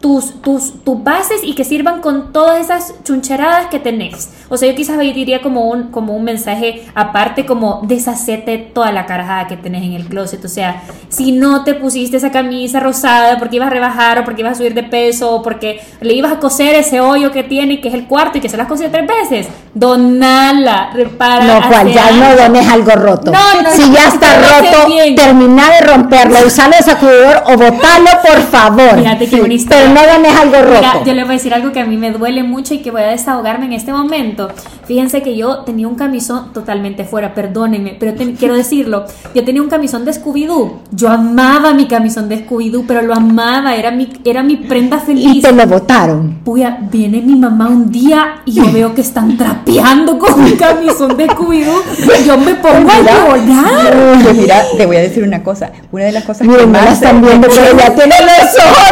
tus, 0.00 0.40
tus, 0.40 0.82
tus 0.82 1.04
bases 1.04 1.42
y 1.44 1.54
que 1.54 1.64
sirvan 1.64 2.00
con 2.00 2.32
todas 2.32 2.58
esas 2.60 2.94
chuncheradas 3.04 3.66
que 3.66 3.78
tenés. 3.78 4.30
O 4.48 4.56
sea, 4.56 4.68
yo 4.68 4.74
quizás 4.74 4.98
diría 4.98 5.42
como 5.42 5.66
un, 5.66 5.90
como 5.90 6.16
un 6.16 6.24
mensaje 6.24 6.86
aparte, 6.94 7.44
como 7.44 7.82
deshacete 7.84 8.58
toda 8.58 8.92
la 8.92 9.06
carajada 9.06 9.46
que 9.46 9.56
tenés 9.56 9.84
en 9.84 9.92
el 9.92 10.06
closet. 10.06 10.44
O 10.44 10.48
sea, 10.48 10.82
si 11.08 11.32
no 11.32 11.64
te 11.64 11.74
pusiste 11.74 12.16
esa 12.16 12.30
camisa 12.30 12.80
rosada 12.80 13.38
porque 13.38 13.56
ibas 13.56 13.68
a 13.68 13.70
rebajar 13.70 14.18
o 14.18 14.24
porque 14.24 14.40
ibas 14.40 14.54
a 14.54 14.56
subir 14.56 14.74
de 14.74 14.82
peso 14.82 15.30
o 15.34 15.42
porque 15.42 15.80
le 16.00 16.14
ibas 16.14 16.32
a 16.32 16.38
coser 16.38 16.74
ese 16.74 17.00
hoyo 17.00 17.30
que 17.30 17.42
tiene, 17.42 17.80
que 17.80 17.88
es 17.88 17.94
el 17.94 18.06
cuarto 18.06 18.38
y 18.38 18.40
que 18.40 18.48
se 18.48 18.56
las 18.56 18.66
cosido 18.66 18.90
tres 18.90 19.06
veces, 19.06 19.48
donala, 19.74 20.90
repara. 20.94 21.44
No, 21.44 21.68
cual, 21.68 21.92
ya 21.92 22.10
no 22.12 22.36
dones 22.36 22.68
algo 22.68 22.92
roto. 22.92 23.32
No, 23.32 23.62
no, 23.62 23.70
si 23.70 23.92
ya 23.92 24.08
está 24.08 24.38
roto, 24.38 24.92
termina 25.14 25.70
de 25.70 25.80
romperlo, 25.82 26.46
usalo 26.46 26.74
de 26.76 26.82
sacudidor 26.82 27.42
o 27.46 27.56
botalo, 27.56 28.10
por 28.26 28.42
favor. 28.42 28.98
Fíjate 28.98 29.28
qué 29.28 29.40
bonito 29.40 29.76
no 29.90 30.00
ganes 30.06 30.34
algo 30.36 30.56
rojo. 30.62 30.80
Mira, 30.80 31.04
yo 31.04 31.14
le 31.14 31.22
voy 31.22 31.30
a 31.30 31.34
decir 31.34 31.54
algo 31.54 31.72
que 31.72 31.80
a 31.80 31.84
mí 31.86 31.96
me 31.96 32.10
duele 32.12 32.42
mucho 32.42 32.74
y 32.74 32.78
que 32.78 32.90
voy 32.90 33.02
a 33.02 33.06
desahogarme 33.08 33.66
en 33.66 33.72
este 33.74 33.92
momento. 33.92 34.48
Fíjense 34.86 35.22
que 35.22 35.36
yo 35.36 35.58
tenía 35.60 35.86
un 35.86 35.94
camisón 35.94 36.52
totalmente 36.52 37.04
fuera, 37.04 37.32
perdónenme, 37.34 37.96
pero 38.00 38.14
te- 38.14 38.34
quiero 38.34 38.54
decirlo. 38.54 39.04
Yo 39.34 39.44
tenía 39.44 39.62
un 39.62 39.68
camisón 39.68 40.04
de 40.04 40.12
Scooby-Doo. 40.12 40.80
Yo 40.90 41.08
amaba 41.10 41.72
mi 41.74 41.86
camisón 41.86 42.28
de 42.28 42.44
Scooby-Doo, 42.44 42.84
pero 42.88 43.02
lo 43.02 43.14
amaba, 43.14 43.74
era 43.76 43.90
mi, 43.92 44.08
era 44.24 44.42
mi 44.42 44.56
prenda 44.56 44.96
Y 44.96 45.00
feliz. 45.06 45.42
te 45.42 45.52
lo 45.52 45.66
botaron. 45.66 46.40
Puya, 46.44 46.78
viene 46.90 47.20
mi 47.20 47.36
mamá 47.36 47.68
un 47.68 47.90
día 47.92 48.42
y 48.44 48.52
yo 48.52 48.64
veo 48.72 48.94
que 48.94 49.02
están 49.02 49.36
trapeando 49.36 50.18
con 50.18 50.42
mi 50.42 50.52
camisón 50.52 51.16
de 51.16 51.28
Scooby-Doo. 51.28 51.82
Yo 52.26 52.36
me 52.38 52.54
pongo 52.56 52.90
a 52.90 53.00
llorar. 53.00 53.94
Pues 54.30 54.42
mira, 54.42 54.64
te 54.76 54.86
voy 54.86 54.96
a 54.96 55.00
decir 55.00 55.24
una 55.24 55.42
cosa. 55.42 55.70
Una 55.90 56.04
de 56.04 56.12
las 56.12 56.24
cosas 56.24 56.42
que 56.42 56.48
Miren, 56.48 56.72
la 56.72 56.80
más 56.82 56.92
están 56.92 57.20
viendo, 57.20 57.48
pero 57.48 57.76
ya 57.76 57.94
tiene 57.94 58.14
los 58.20 58.64
ojos. 58.64 58.90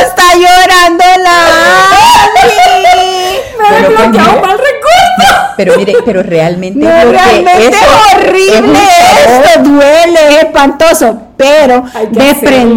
Está 0.00 0.34
llorando 0.34 1.04
la 1.22 1.38
Me 2.36 3.80
Pero 3.80 3.94
pues 3.96 4.08
mira. 4.10 4.22
mal 4.24 4.58
recuerdo. 4.58 5.46
Pero 5.56 5.72
mire, 5.78 5.94
pero 6.04 6.22
realmente 6.22 6.78
No, 6.78 6.90
realmente 7.10 7.68
eso 7.68 7.70
es 7.70 8.14
horrible 8.14 8.78
es 8.78 9.46
esto, 9.48 9.62
duele, 9.70 10.28
es 10.36 10.42
espantoso, 10.44 11.18
pero 11.38 11.82
que 11.82 11.88
hacerlo. 11.98 12.10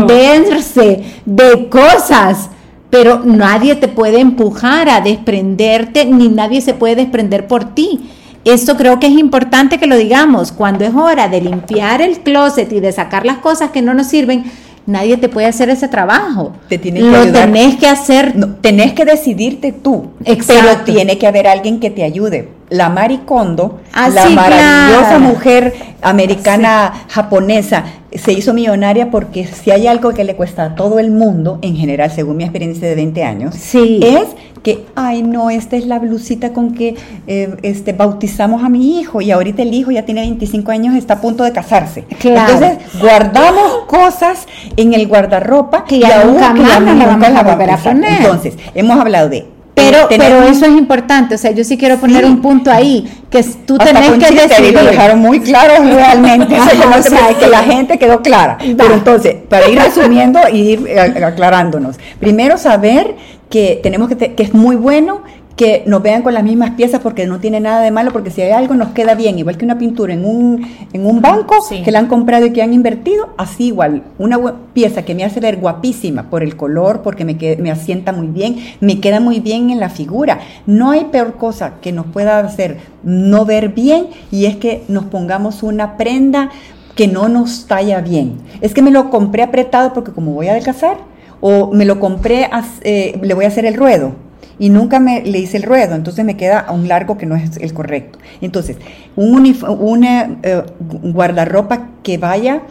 desprenderse 0.07 1.03
de 1.25 1.67
cosas, 1.69 2.49
pero 2.89 3.21
nadie 3.25 3.75
te 3.75 3.89
puede 3.89 4.21
empujar 4.21 4.87
a 4.89 5.01
desprenderte, 5.01 6.05
ni 6.05 6.29
nadie 6.29 6.61
se 6.61 6.73
puede 6.73 6.95
desprender 6.95 7.47
por 7.47 7.75
ti. 7.75 8.09
Esto 8.53 8.75
creo 8.77 8.99
que 8.99 9.07
es 9.07 9.13
importante 9.13 9.77
que 9.77 9.87
lo 9.87 9.95
digamos, 9.97 10.51
cuando 10.51 10.85
es 10.85 10.93
hora 10.95 11.27
de 11.29 11.41
limpiar 11.41 12.01
el 12.01 12.19
closet 12.21 12.71
y 12.73 12.79
de 12.79 12.91
sacar 12.91 13.25
las 13.25 13.37
cosas 13.37 13.71
que 13.71 13.81
no 13.81 13.93
nos 13.93 14.07
sirven, 14.07 14.43
nadie 14.85 15.17
te 15.17 15.29
puede 15.29 15.47
hacer 15.47 15.69
ese 15.69 15.87
trabajo. 15.87 16.53
Te 16.67 16.77
tiene 16.77 16.99
que 17.01 17.05
lo 17.05 17.17
ayudar. 17.21 17.45
tenés 17.45 17.75
que 17.75 17.87
hacer 17.87 18.35
No, 18.35 18.55
tenés 18.55 18.93
que 18.93 19.05
decidirte 19.05 19.71
tú, 19.71 20.07
Exacto. 20.25 20.53
pero 20.63 20.83
tiene 20.83 21.17
que 21.17 21.27
haber 21.27 21.47
alguien 21.47 21.79
que 21.79 21.89
te 21.91 22.03
ayude. 22.03 22.49
La 22.69 22.89
Mari 22.89 23.19
Kondo, 23.25 23.79
Ah, 23.93 24.09
la 24.09 24.27
sí, 24.27 24.33
maravillosa 24.35 25.07
claro. 25.07 25.19
mujer 25.21 25.73
americana 26.01 26.93
japonesa, 27.09 27.83
se 28.13 28.31
hizo 28.33 28.53
millonaria 28.53 29.09
porque 29.11 29.45
si 29.45 29.71
hay 29.71 29.87
algo 29.87 30.11
que 30.13 30.23
le 30.23 30.35
cuesta 30.35 30.63
a 30.65 30.75
todo 30.75 30.99
el 30.99 31.11
mundo, 31.11 31.59
en 31.61 31.75
general, 31.75 32.11
según 32.11 32.37
mi 32.37 32.43
experiencia 32.43 32.87
de 32.87 32.95
20 32.95 33.23
años, 33.23 33.55
Sí. 33.55 33.99
es 34.03 34.25
que, 34.63 34.85
ay 34.95 35.21
no, 35.23 35.49
esta 35.49 35.77
es 35.77 35.85
la 35.87 35.99
blusita 35.99 36.51
con 36.53 36.73
que 36.73 36.95
eh, 37.27 37.55
este, 37.63 37.93
bautizamos 37.93 38.63
a 38.63 38.69
mi 38.69 38.99
hijo 38.99 39.21
y 39.21 39.31
ahorita 39.31 39.61
el 39.61 39.73
hijo 39.73 39.91
ya 39.91 40.03
tiene 40.05 40.21
25 40.21 40.71
años, 40.71 40.95
está 40.95 41.15
a 41.15 41.21
punto 41.21 41.43
de 41.43 41.51
casarse. 41.53 42.03
Claro. 42.19 42.53
Entonces, 42.53 42.99
guardamos 43.01 43.85
cosas 43.87 44.45
en 44.75 44.93
el 44.93 45.07
guardarropa 45.07 45.85
Que 45.85 45.99
ya 45.99 46.21
aún 46.21 46.33
nunca 46.33 46.53
que 46.53 46.61
la 46.61 46.79
vamos 47.05 47.29
a 47.29 47.43
volver 47.43 47.77
poner. 47.79 48.13
Entonces, 48.21 48.55
hemos 48.75 48.99
hablado 48.99 49.29
de 49.29 49.47
Pero, 49.79 50.07
pero 50.09 50.43
eso 50.43 50.65
es 50.65 50.71
importante, 50.71 51.35
o 51.35 51.37
sea, 51.37 51.51
yo 51.51 51.63
sí 51.63 51.77
quiero 51.77 51.97
poner 51.97 52.23
Sí. 52.23 52.29
un 52.29 52.41
punto 52.41 52.69
ahí, 52.71 53.07
que 53.29 53.43
tú 53.65 53.77
hasta 53.79 53.93
tenés 54.01 54.11
que 54.27 54.35
decidir. 54.35 54.73
lo 54.73 54.83
dejaron 54.83 55.19
muy 55.19 55.39
claro 55.39 55.73
realmente. 55.83 56.55
Ajá, 56.57 56.97
o 56.99 57.01
sea, 57.01 57.33
que 57.39 57.47
la 57.47 57.63
gente 57.63 57.97
quedó 57.97 58.21
clara. 58.21 58.57
Pero 58.59 58.93
entonces, 58.93 59.35
para 59.47 59.67
ir 59.69 59.79
resumiendo 59.79 60.39
y 60.51 60.57
ir 60.73 60.99
aclarándonos. 60.99 61.97
Primero 62.19 62.57
saber 62.57 63.15
que 63.49 63.79
tenemos 63.81 64.09
que, 64.09 64.15
te- 64.15 64.33
que 64.35 64.43
es 64.43 64.53
muy 64.53 64.75
bueno 64.75 65.23
que 65.59 65.83
nos 65.87 66.01
vean 66.01 66.21
con 66.21 66.33
las 66.33 66.41
mismas 66.45 66.71
piezas 66.71 67.01
porque 67.01 67.25
no 67.27 67.41
tiene 67.41 67.59
nada 67.59 67.81
de 67.81 67.91
malo, 67.91 68.13
porque 68.13 68.31
si 68.31 68.41
hay 68.41 68.51
algo 68.51 68.75
nos 68.75 68.91
queda 68.93 69.13
bien, 69.13 69.37
igual 69.39 69.57
que 69.57 69.65
una 69.65 69.77
pintura 69.77 70.13
en 70.13 70.23
un, 70.23 70.65
en 70.93 71.05
un 71.05 71.21
banco 71.21 71.55
Sí. 71.67 71.81
que 71.83 71.91
la 71.91 71.99
han 71.99 72.07
comprado 72.07 72.45
y 72.45 72.53
que 72.53 72.61
han 72.61 72.73
invertido, 72.73 73.27
así 73.37 73.65
igual, 73.65 74.03
una 74.17 74.39
pieza 74.71 75.03
que 75.03 75.13
me 75.15 75.25
hace 75.25 75.41
ver 75.41 75.57
guapísima 75.57 76.29
por 76.29 76.43
el 76.43 76.55
color, 76.55 77.01
porque 77.01 77.25
me, 77.25 77.37
que- 77.37 77.57
me 77.57 77.71
asienta 77.71 78.13
muy 78.13 78.27
bien, 78.27 78.55
me 78.79 79.01
queda 79.01 79.19
muy 79.19 79.41
bien 79.41 79.69
en 79.69 79.81
la 79.81 79.89
figura. 79.89 80.39
No 80.65 80.91
hay 80.91 81.03
peor 81.11 81.35
cosa 81.35 81.73
que 81.81 81.91
nos 81.91 82.05
pueda 82.05 82.39
hacer 82.39 82.77
no 83.03 83.43
ver 83.43 83.67
bien 83.73 84.07
y 84.31 84.45
es 84.45 84.55
que 84.55 84.83
nos 84.87 85.03
pongamos 85.07 85.61
una 85.61 85.97
prenda 85.97 86.51
que 86.95 87.09
no 87.09 87.27
nos 87.27 87.65
talla 87.67 87.99
bien. 87.99 88.37
Es 88.61 88.73
que 88.73 88.81
me 88.81 88.91
lo 88.91 89.09
compré 89.09 89.43
apretado 89.43 89.91
porque 89.91 90.13
como 90.13 90.31
voy 90.31 90.47
a 90.47 90.51
adelgazar, 90.51 90.95
o 91.41 91.73
me 91.73 91.83
lo 91.83 91.99
compré, 91.99 92.49
eh, 92.83 93.19
le 93.21 93.33
voy 93.33 93.43
a 93.43 93.49
hacer 93.49 93.65
el 93.65 93.73
ruedo 93.73 94.13
y 94.59 94.69
nunca 94.69 94.99
me 94.99 95.21
le 95.21 95.39
hice 95.39 95.57
el 95.57 95.63
ruedo, 95.63 95.95
entonces 95.95 96.23
me 96.25 96.35
queda 96.37 96.59
a 96.59 96.71
un 96.73 96.87
largo 96.87 97.17
que 97.17 97.25
no 97.25 97.35
es 97.35 97.57
el 97.57 97.73
correcto. 97.73 98.19
Entonces, 98.41 98.77
un 99.15 99.55
una 99.79 100.37
eh, 100.43 100.61
gu- 100.87 101.13
guardarropa 101.13 101.87
que 102.03 102.17
vaya, 102.17 102.61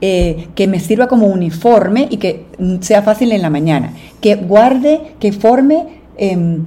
eh, 0.00 0.48
que 0.54 0.66
me 0.66 0.80
sirva 0.80 1.06
como 1.08 1.26
uniforme 1.28 2.08
y 2.10 2.16
que 2.18 2.44
sea 2.80 3.02
fácil 3.02 3.32
en 3.32 3.42
la 3.42 3.48
mañana, 3.50 3.92
que 4.20 4.34
guarde, 4.34 5.00
que 5.20 5.32
forme 5.32 6.00
em, 6.18 6.64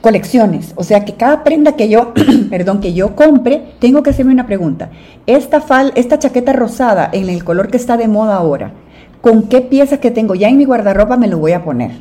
colecciones, 0.00 0.72
o 0.76 0.84
sea 0.84 1.04
que 1.06 1.14
cada 1.14 1.44
prenda 1.44 1.72
que 1.76 1.88
yo, 1.88 2.12
perdón, 2.50 2.80
que 2.80 2.92
yo 2.92 3.16
compre, 3.16 3.62
tengo 3.78 4.02
que 4.02 4.10
hacerme 4.10 4.32
una 4.32 4.46
pregunta. 4.46 4.90
Esta 5.26 5.60
fal, 5.62 5.92
esta 5.94 6.18
chaqueta 6.18 6.52
rosada 6.52 7.08
en 7.12 7.30
el 7.30 7.42
color 7.44 7.68
que 7.68 7.78
está 7.78 7.96
de 7.96 8.08
moda 8.08 8.36
ahora, 8.36 8.72
¿con 9.22 9.44
qué 9.44 9.62
piezas 9.62 10.00
que 10.00 10.10
tengo 10.10 10.34
ya 10.34 10.48
en 10.48 10.58
mi 10.58 10.66
guardarropa 10.66 11.16
me 11.16 11.28
lo 11.28 11.38
voy 11.38 11.52
a 11.52 11.64
poner? 11.64 11.92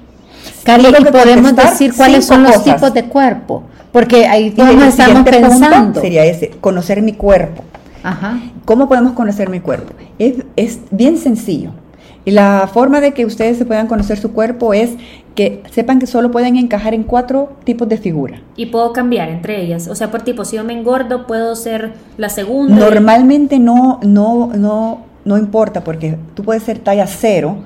Y 0.66 1.04
que 1.04 1.12
podemos 1.12 1.56
decir 1.56 1.94
cuáles 1.96 2.26
son 2.26 2.44
los 2.44 2.54
cosas. 2.54 2.76
tipos 2.76 2.94
de 2.94 3.06
cuerpo, 3.06 3.64
porque 3.92 4.26
ahí 4.28 4.52
todos 4.52 4.70
el 4.70 4.82
estamos 4.82 5.24
pensando. 5.24 6.02
sería 6.02 6.26
ese, 6.26 6.50
conocer 6.62 7.02
mi 7.02 7.14
cuerpo. 7.14 7.64
Ajá. 8.04 8.40
¿Cómo 8.66 8.88
podemos 8.88 9.14
conocer 9.14 9.50
mi 9.50 9.60
cuerpo? 9.60 9.94
Es, 10.20 10.36
es 10.56 10.80
bien 10.92 11.18
sencillo. 11.18 11.72
Y 12.26 12.32
la 12.32 12.70
forma 12.74 13.02
de 13.02 13.14
que 13.14 13.26
ustedes 13.26 13.58
se 13.58 13.66
puedan 13.66 13.88
conocer 13.88 14.18
su 14.18 14.32
cuerpo 14.32 14.74
es 14.74 14.92
que 15.36 15.62
sepan 15.72 16.00
que 16.00 16.08
solo 16.08 16.32
pueden 16.32 16.56
encajar 16.56 16.94
en 16.94 17.04
cuatro 17.04 17.54
tipos 17.66 17.90
de 17.90 17.98
figura. 17.98 18.42
Y 18.56 18.68
puedo 18.68 18.94
cambiar 18.94 19.30
entre 19.30 19.62
ellas. 19.62 19.88
O 19.88 19.96
sea, 19.96 20.10
por 20.12 20.22
tipo, 20.22 20.46
si 20.46 20.56
yo 20.56 20.64
me 20.64 20.74
engordo, 20.74 21.28
puedo 21.28 21.56
ser 21.56 21.94
la 22.18 22.30
segunda. 22.30 22.76
Normalmente 22.76 23.60
no, 23.60 24.00
no, 24.04 24.52
no, 24.56 25.02
no 25.26 25.38
importa 25.38 25.84
porque 25.84 26.18
tú 26.34 26.44
puedes 26.44 26.64
ser 26.64 26.80
talla 26.80 27.08
cero. 27.08 27.58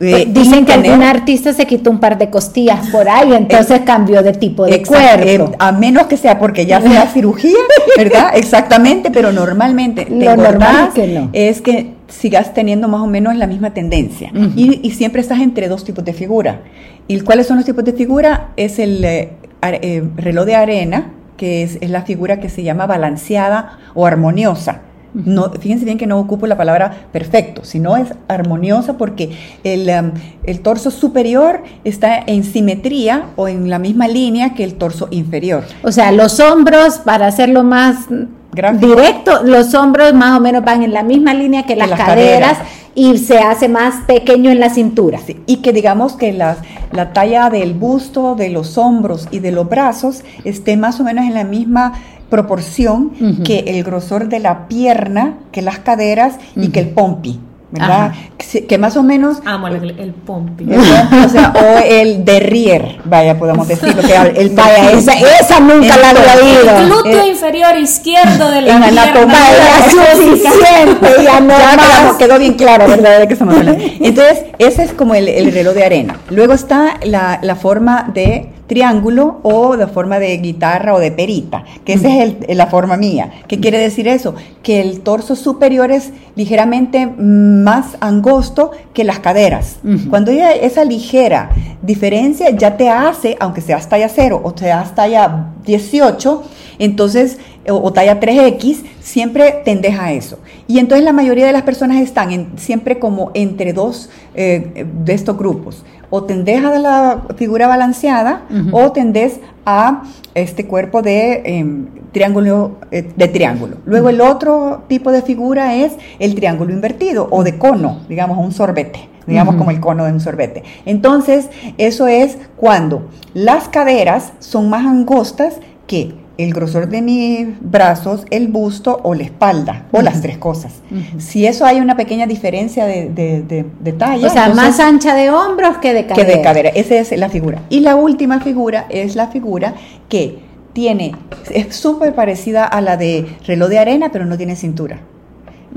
Eh, 0.00 0.28
Pues 0.32 0.34
dicen 0.34 0.64
que 0.64 0.72
algún 0.72 1.02
artista 1.02 1.52
se 1.52 1.66
quitó 1.66 1.90
un 1.90 2.00
par 2.00 2.16
de 2.18 2.30
costillas 2.30 2.88
por 2.88 3.08
ahí, 3.08 3.32
entonces 3.34 3.80
cambió 3.84 4.22
de 4.22 4.32
tipo 4.32 4.64
de 4.64 4.82
cuerpo. 4.82 5.24
eh, 5.52 5.56
a 5.58 5.72
menos 5.72 6.06
que 6.06 6.16
sea 6.16 6.38
porque 6.38 6.64
ya 6.66 6.80
sea 6.80 7.06
cirugía, 7.12 7.58
¿verdad? 7.96 8.30
Exactamente, 8.34 9.10
pero 9.10 9.30
normalmente 9.32 10.06
te 10.06 10.24
Lo 10.24 10.36
normal 10.36 10.88
es 10.88 10.94
que 10.94 11.06
no. 11.08 11.28
es 11.32 11.60
que 11.60 11.94
sigas 12.08 12.54
teniendo 12.54 12.88
más 12.88 13.02
o 13.02 13.06
menos 13.06 13.36
la 13.36 13.46
misma 13.46 13.72
tendencia. 13.74 14.32
Y, 14.56 14.80
y 14.82 14.90
siempre 14.92 15.20
estás 15.20 15.40
entre 15.40 15.68
dos 15.68 15.84
tipos 15.84 16.04
de 16.04 16.12
figura. 16.12 16.62
¿Y 17.06 17.20
cuáles 17.20 17.46
son 17.46 17.56
los 17.56 17.66
tipos 17.66 17.84
de 17.84 17.92
figura? 17.92 18.48
Es 18.56 18.78
el 18.78 19.04
eh, 19.04 19.32
eh, 19.62 20.02
reloj 20.16 20.44
de 20.46 20.56
arena, 20.56 21.12
que 21.36 21.62
es, 21.62 21.78
es 21.80 21.90
la 21.90 22.02
figura 22.02 22.40
que 22.40 22.48
se 22.48 22.62
llama 22.62 22.86
balanceada 22.86 23.78
o 23.94 24.06
armoniosa. 24.06 24.80
No, 25.14 25.50
fíjense 25.52 25.84
bien 25.84 25.98
que 25.98 26.06
no 26.06 26.18
ocupo 26.18 26.46
la 26.46 26.56
palabra 26.56 27.08
perfecto, 27.12 27.64
sino 27.64 27.96
es 27.96 28.08
armoniosa 28.28 28.96
porque 28.96 29.30
el, 29.64 29.88
um, 29.88 30.12
el 30.44 30.60
torso 30.60 30.90
superior 30.90 31.62
está 31.84 32.18
en 32.26 32.44
simetría 32.44 33.30
o 33.36 33.48
en 33.48 33.70
la 33.70 33.78
misma 33.78 34.08
línea 34.08 34.54
que 34.54 34.64
el 34.64 34.74
torso 34.74 35.08
inferior. 35.10 35.64
O 35.82 35.92
sea, 35.92 36.12
los 36.12 36.38
hombros, 36.40 36.98
para 36.98 37.26
hacerlo 37.26 37.64
más 37.64 38.06
Gráfico. 38.52 38.86
directo, 38.86 39.42
los 39.44 39.74
hombros 39.74 40.12
más 40.14 40.38
o 40.38 40.40
menos 40.40 40.64
van 40.64 40.82
en 40.82 40.92
la 40.92 41.02
misma 41.02 41.34
línea 41.34 41.64
que 41.64 41.76
las, 41.76 41.88
las 41.90 41.98
caderas, 42.00 42.58
caderas. 42.58 42.72
y 42.94 43.18
se 43.18 43.38
hace 43.38 43.68
más 43.68 44.04
pequeño 44.06 44.50
en 44.50 44.60
la 44.60 44.70
cintura. 44.70 45.18
Sí, 45.24 45.36
Y 45.46 45.56
que 45.58 45.72
digamos 45.72 46.14
que 46.14 46.32
la, 46.32 46.56
la 46.92 47.12
talla 47.12 47.50
del 47.50 47.74
busto, 47.74 48.34
de 48.34 48.48
los 48.50 48.76
hombros 48.78 49.28
y 49.30 49.38
de 49.38 49.52
los 49.52 49.68
brazos 49.68 50.22
esté 50.44 50.76
más 50.76 51.00
o 51.00 51.04
menos 51.04 51.24
en 51.26 51.34
la 51.34 51.44
misma 51.44 51.92
proporción 52.28 53.10
que 53.44 53.64
el 53.66 53.82
grosor 53.82 54.28
de 54.28 54.38
la 54.38 54.68
pierna, 54.68 55.38
que 55.52 55.62
las 55.62 55.80
caderas 55.80 56.36
y 56.54 56.68
que 56.68 56.78
el 56.80 56.90
pompi, 56.90 57.40
¿verdad? 57.72 58.12
Que, 58.36 58.66
que 58.66 58.78
más 58.78 58.96
o 58.96 59.02
menos 59.02 59.38
Amo 59.44 59.68
el, 59.68 59.98
el 59.98 60.12
pompi. 60.12 60.66
o 60.72 61.28
sea, 61.28 61.52
o 61.54 61.78
el 61.84 62.24
derrier, 62.24 62.98
vaya, 63.04 63.38
podemos 63.38 63.68
decirlo, 63.68 64.02
que 64.02 64.40
el 64.40 64.50
Vaya, 64.50 64.90
esa, 64.92 65.12
esa 65.14 65.60
nunca 65.60 65.96
la 65.96 66.10
había 66.10 66.34
oído. 66.42 66.86
Glúteo 66.86 67.22
Eh, 67.24 67.28
inferior 67.28 67.76
izquierdo 67.78 68.50
de 68.50 68.62
la 68.62 68.72
en 68.76 68.82
pierna. 68.82 69.26
Vaya, 69.26 69.90
suficiente, 69.90 71.24
ya 71.24 71.40
no 71.40 71.58
Ya 71.58 71.76
más. 71.76 72.16
quedó- 72.18 72.38
bien 72.38 72.54
claro, 72.54 72.88
¿verdad? 72.88 73.20
De 73.20 73.26
qué 73.28 73.34
estamos 73.34 73.54
hablando. 73.56 73.82
Entonces, 74.00 74.44
ese 74.58 74.82
es 74.84 74.92
como 74.92 75.14
el, 75.14 75.28
el 75.28 75.52
reloj 75.52 75.74
de 75.74 75.84
arena. 75.84 76.16
Luego 76.30 76.52
está 76.54 76.98
la, 77.04 77.38
la 77.42 77.54
forma 77.56 78.10
de 78.14 78.50
triángulo 78.74 79.40
o 79.42 79.74
la 79.74 79.88
forma 79.88 80.20
de 80.20 80.36
guitarra 80.38 80.94
o 80.94 81.00
de 81.00 81.10
perita, 81.10 81.64
que 81.84 81.94
esa 81.94 82.06
es 82.08 82.36
el- 82.46 82.56
la 82.56 82.68
forma 82.68 82.96
mía. 82.96 83.32
¿Qué 83.48 83.58
quiere 83.58 83.78
decir 83.78 84.06
eso? 84.06 84.36
Que 84.62 84.80
el 84.80 85.00
torso 85.00 85.34
superior 85.34 85.90
es 85.90 86.12
ligeramente 86.36 87.08
más 87.08 87.96
angosto 88.00 88.70
que 88.94 89.02
las 89.02 89.18
caderas. 89.18 89.80
Cuando 90.08 90.30
hay 90.30 90.40
esa 90.62 90.84
ligera 90.84 91.50
diferencia 91.82 92.50
ya 92.50 92.76
te 92.76 92.88
hace, 92.88 93.36
aunque 93.40 93.60
seas 93.60 93.88
talla 93.88 94.08
0 94.08 94.40
o 94.44 94.56
seas 94.56 94.94
talla 94.94 95.48
18, 95.66 96.44
entonces, 96.78 97.38
o, 97.68 97.74
o 97.74 97.92
talla 97.92 98.20
3X, 98.20 98.82
siempre 99.00 99.62
tendes 99.64 99.98
a 99.98 100.12
eso. 100.12 100.38
Y 100.68 100.78
entonces 100.78 101.04
la 101.04 101.12
mayoría 101.12 101.44
de 101.46 101.52
las 101.52 101.62
personas 101.62 102.00
están 102.00 102.30
en- 102.30 102.52
siempre 102.56 103.00
como 103.00 103.32
entre 103.34 103.72
dos 103.72 104.10
eh, 104.36 104.86
de 105.04 105.12
estos 105.12 105.36
grupos. 105.36 105.82
O 106.10 106.24
tendés 106.24 106.64
a 106.64 106.78
la 106.78 107.22
figura 107.36 107.66
balanceada 107.66 108.42
o 108.72 108.92
tendés 108.92 109.40
a 109.64 110.02
este 110.34 110.66
cuerpo 110.66 111.02
de 111.02 111.42
em, 111.44 111.86
triángulo 112.12 112.72
eh, 112.90 113.10
de 113.14 113.28
triángulo. 113.28 113.76
Luego 113.84 114.08
el 114.08 114.20
otro 114.20 114.82
tipo 114.88 115.12
de 115.12 115.22
figura 115.22 115.74
es 115.76 115.92
el 116.18 116.34
triángulo 116.34 116.72
invertido 116.72 117.28
o 117.30 117.44
de 117.44 117.58
cono, 117.58 118.00
digamos 118.08 118.38
un 118.38 118.52
sorbete, 118.52 119.08
digamos 119.26 119.54
como 119.54 119.70
el 119.70 119.80
cono 119.80 120.04
de 120.04 120.12
un 120.12 120.20
sorbete. 120.20 120.64
Entonces, 120.86 121.48
eso 121.78 122.06
es 122.08 122.38
cuando 122.56 123.08
las 123.32 123.68
caderas 123.68 124.32
son 124.40 124.68
más 124.68 124.86
angostas 124.86 125.60
que 125.86 126.14
el 126.42 126.52
grosor 126.52 126.88
de 126.88 127.02
mis 127.02 127.48
brazos, 127.60 128.24
el 128.30 128.48
busto 128.48 129.00
o 129.02 129.14
la 129.14 129.24
espalda, 129.24 129.86
o 129.92 130.00
las 130.02 130.22
tres 130.22 130.38
cosas. 130.38 130.74
Si 131.18 131.46
eso 131.46 131.64
hay 131.64 131.80
una 131.80 131.96
pequeña 131.96 132.26
diferencia 132.26 132.86
de, 132.86 133.08
de, 133.08 133.92
talla. 133.92 134.26
O 134.26 134.30
sea, 134.30 134.48
más 134.50 134.80
ancha 134.80 135.14
de 135.14 135.30
hombros 135.30 135.78
que 135.78 135.92
de 135.92 136.06
cadera. 136.06 136.26
Que 136.26 136.36
de 136.36 136.42
cadera, 136.42 136.68
esa 136.70 136.96
es 136.96 137.18
la 137.18 137.28
figura. 137.28 137.62
Y 137.68 137.80
la 137.80 137.96
última 137.96 138.40
figura 138.40 138.86
es 138.88 139.16
la 139.16 139.28
figura 139.28 139.74
que 140.08 140.38
tiene, 140.72 141.12
es 141.50 141.74
súper 141.74 142.14
parecida 142.14 142.64
a 142.64 142.80
la 142.80 142.96
de 142.96 143.26
reloj 143.46 143.68
de 143.68 143.78
arena, 143.78 144.10
pero 144.12 144.24
no 144.24 144.36
tiene 144.36 144.56
cintura. 144.56 145.00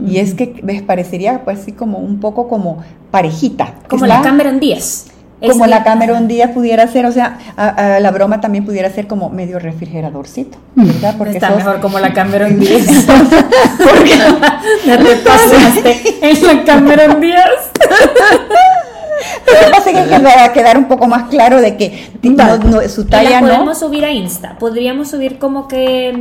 Y 0.07 0.17
es 0.17 0.33
que 0.33 0.59
me 0.63 0.81
parecería 0.81 1.43
pues 1.43 1.59
así 1.59 1.71
como 1.71 1.99
un 1.99 2.19
poco 2.19 2.47
como 2.47 2.83
parejita. 3.11 3.75
Como 3.87 4.07
la 4.07 4.21
Cameron 4.21 4.59
Díaz 4.59 5.12
como 5.51 5.67
la 5.67 5.83
Cameron 5.83 6.27
Díaz 6.27 6.51
pudiera 6.51 6.87
ser, 6.87 7.05
o 7.05 7.11
sea, 7.11 7.37
la 7.99 8.11
broma 8.11 8.41
también 8.41 8.65
pudiera 8.65 8.89
ser 8.89 9.07
como 9.07 9.29
medio 9.29 9.59
refrigeradorcito, 9.59 10.57
¿verdad? 10.75 11.15
Porque 11.17 11.33
Está 11.33 11.51
mejor 11.51 11.79
como 11.81 11.99
la 11.99 12.13
Cameron 12.13 12.59
Díaz. 12.59 12.85
Porque 13.77 14.15
ya 14.85 14.97
te 14.97 15.15
pasaste 15.17 16.19
en 16.21 16.47
la 16.47 16.63
Cameron 16.63 17.21
Díaz. 17.21 17.71
Lo 19.45 19.65
que 19.65 19.71
pasa 19.71 19.89
es 19.91 20.07
que 20.07 20.19
va 20.19 20.43
a 20.45 20.53
quedar 20.53 20.77
un 20.77 20.85
poco 20.85 21.07
más 21.07 21.29
claro 21.29 21.61
de 21.61 21.77
que 21.77 22.11
su 22.89 23.05
talla 23.05 23.41
no. 23.41 23.47
podemos 23.47 23.79
subir 23.79 24.05
a 24.05 24.11
Insta. 24.11 24.57
Podríamos 24.59 25.09
subir 25.09 25.39
como 25.39 25.67
que 25.67 26.13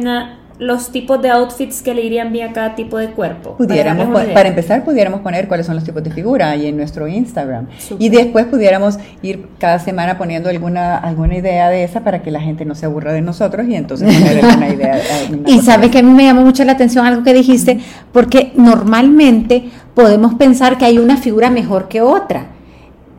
los 0.62 0.90
tipos 0.90 1.20
de 1.20 1.28
outfits 1.28 1.82
que 1.82 1.92
le 1.92 2.02
irían 2.02 2.32
bien 2.32 2.50
a 2.50 2.52
cada 2.52 2.74
tipo 2.74 2.96
de 2.96 3.08
cuerpo. 3.08 3.56
Pudiéramos, 3.56 4.08
para, 4.32 4.48
empezar, 4.48 4.84
pudiéramos 4.84 5.20
poner 5.20 5.48
cuáles 5.48 5.66
son 5.66 5.74
los 5.74 5.84
tipos 5.84 6.04
de 6.04 6.10
figura 6.10 6.50
ahí 6.50 6.66
en 6.66 6.76
nuestro 6.76 7.08
Instagram. 7.08 7.66
Y 7.98 8.08
después 8.08 8.46
pudiéramos 8.46 8.98
ir 9.22 9.48
cada 9.58 9.80
semana 9.80 10.18
poniendo 10.18 10.48
alguna, 10.48 10.96
alguna 10.96 11.36
idea 11.36 11.68
de 11.68 11.82
esa 11.82 12.00
para 12.00 12.22
que 12.22 12.30
la 12.30 12.40
gente 12.40 12.64
no 12.64 12.74
se 12.76 12.86
aburra 12.86 13.12
de 13.12 13.22
nosotros 13.22 13.66
y 13.66 13.74
entonces 13.74 14.14
poner 14.18 14.44
alguna 14.44 14.68
idea. 14.68 15.00
y 15.46 15.60
sabes 15.60 15.90
que 15.90 15.98
a 15.98 16.02
mí 16.02 16.10
me 16.10 16.24
llamó 16.24 16.42
mucho 16.42 16.64
la 16.64 16.72
atención 16.72 17.04
algo 17.04 17.24
que 17.24 17.34
dijiste, 17.34 17.80
porque 18.12 18.52
normalmente 18.54 19.64
podemos 19.94 20.34
pensar 20.34 20.78
que 20.78 20.84
hay 20.84 20.98
una 20.98 21.16
figura 21.16 21.50
mejor 21.50 21.88
que 21.88 22.00
otra. 22.00 22.46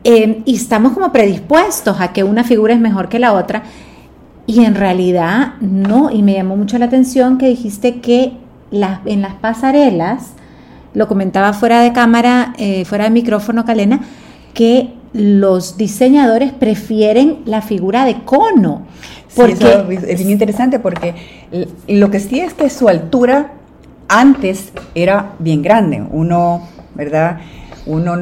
Eh, 0.02 0.42
y 0.44 0.56
estamos 0.56 0.92
como 0.92 1.12
predispuestos 1.12 2.00
a 2.00 2.12
que 2.12 2.24
una 2.24 2.44
figura 2.44 2.74
es 2.74 2.80
mejor 2.80 3.08
que 3.08 3.18
la 3.18 3.32
otra, 3.32 3.62
y 4.46 4.64
en 4.64 4.74
realidad 4.74 5.54
no, 5.60 6.10
y 6.10 6.22
me 6.22 6.34
llamó 6.34 6.56
mucho 6.56 6.78
la 6.78 6.86
atención 6.86 7.38
que 7.38 7.48
dijiste 7.48 8.00
que 8.00 8.32
las, 8.70 9.00
en 9.06 9.22
las 9.22 9.34
pasarelas, 9.34 10.32
lo 10.94 11.08
comentaba 11.08 11.52
fuera 11.52 11.80
de 11.80 11.92
cámara, 11.92 12.54
eh, 12.56 12.84
fuera 12.84 13.04
de 13.04 13.10
micrófono, 13.10 13.64
Calena, 13.64 14.00
que 14.52 14.92
los 15.12 15.76
diseñadores 15.76 16.52
prefieren 16.52 17.38
la 17.46 17.62
figura 17.62 18.04
de 18.04 18.22
cono. 18.24 18.82
Porque 19.34 19.84
es 20.06 20.18
bien 20.18 20.30
interesante 20.30 20.78
porque 20.78 21.14
lo 21.88 22.10
que 22.10 22.20
sí 22.20 22.38
es 22.38 22.54
que 22.54 22.70
su 22.70 22.88
altura 22.88 23.52
antes 24.08 24.72
era 24.94 25.32
bien 25.40 25.62
grande, 25.62 26.04
uno, 26.08 26.62
¿verdad? 26.94 27.40
Uno 27.86 28.14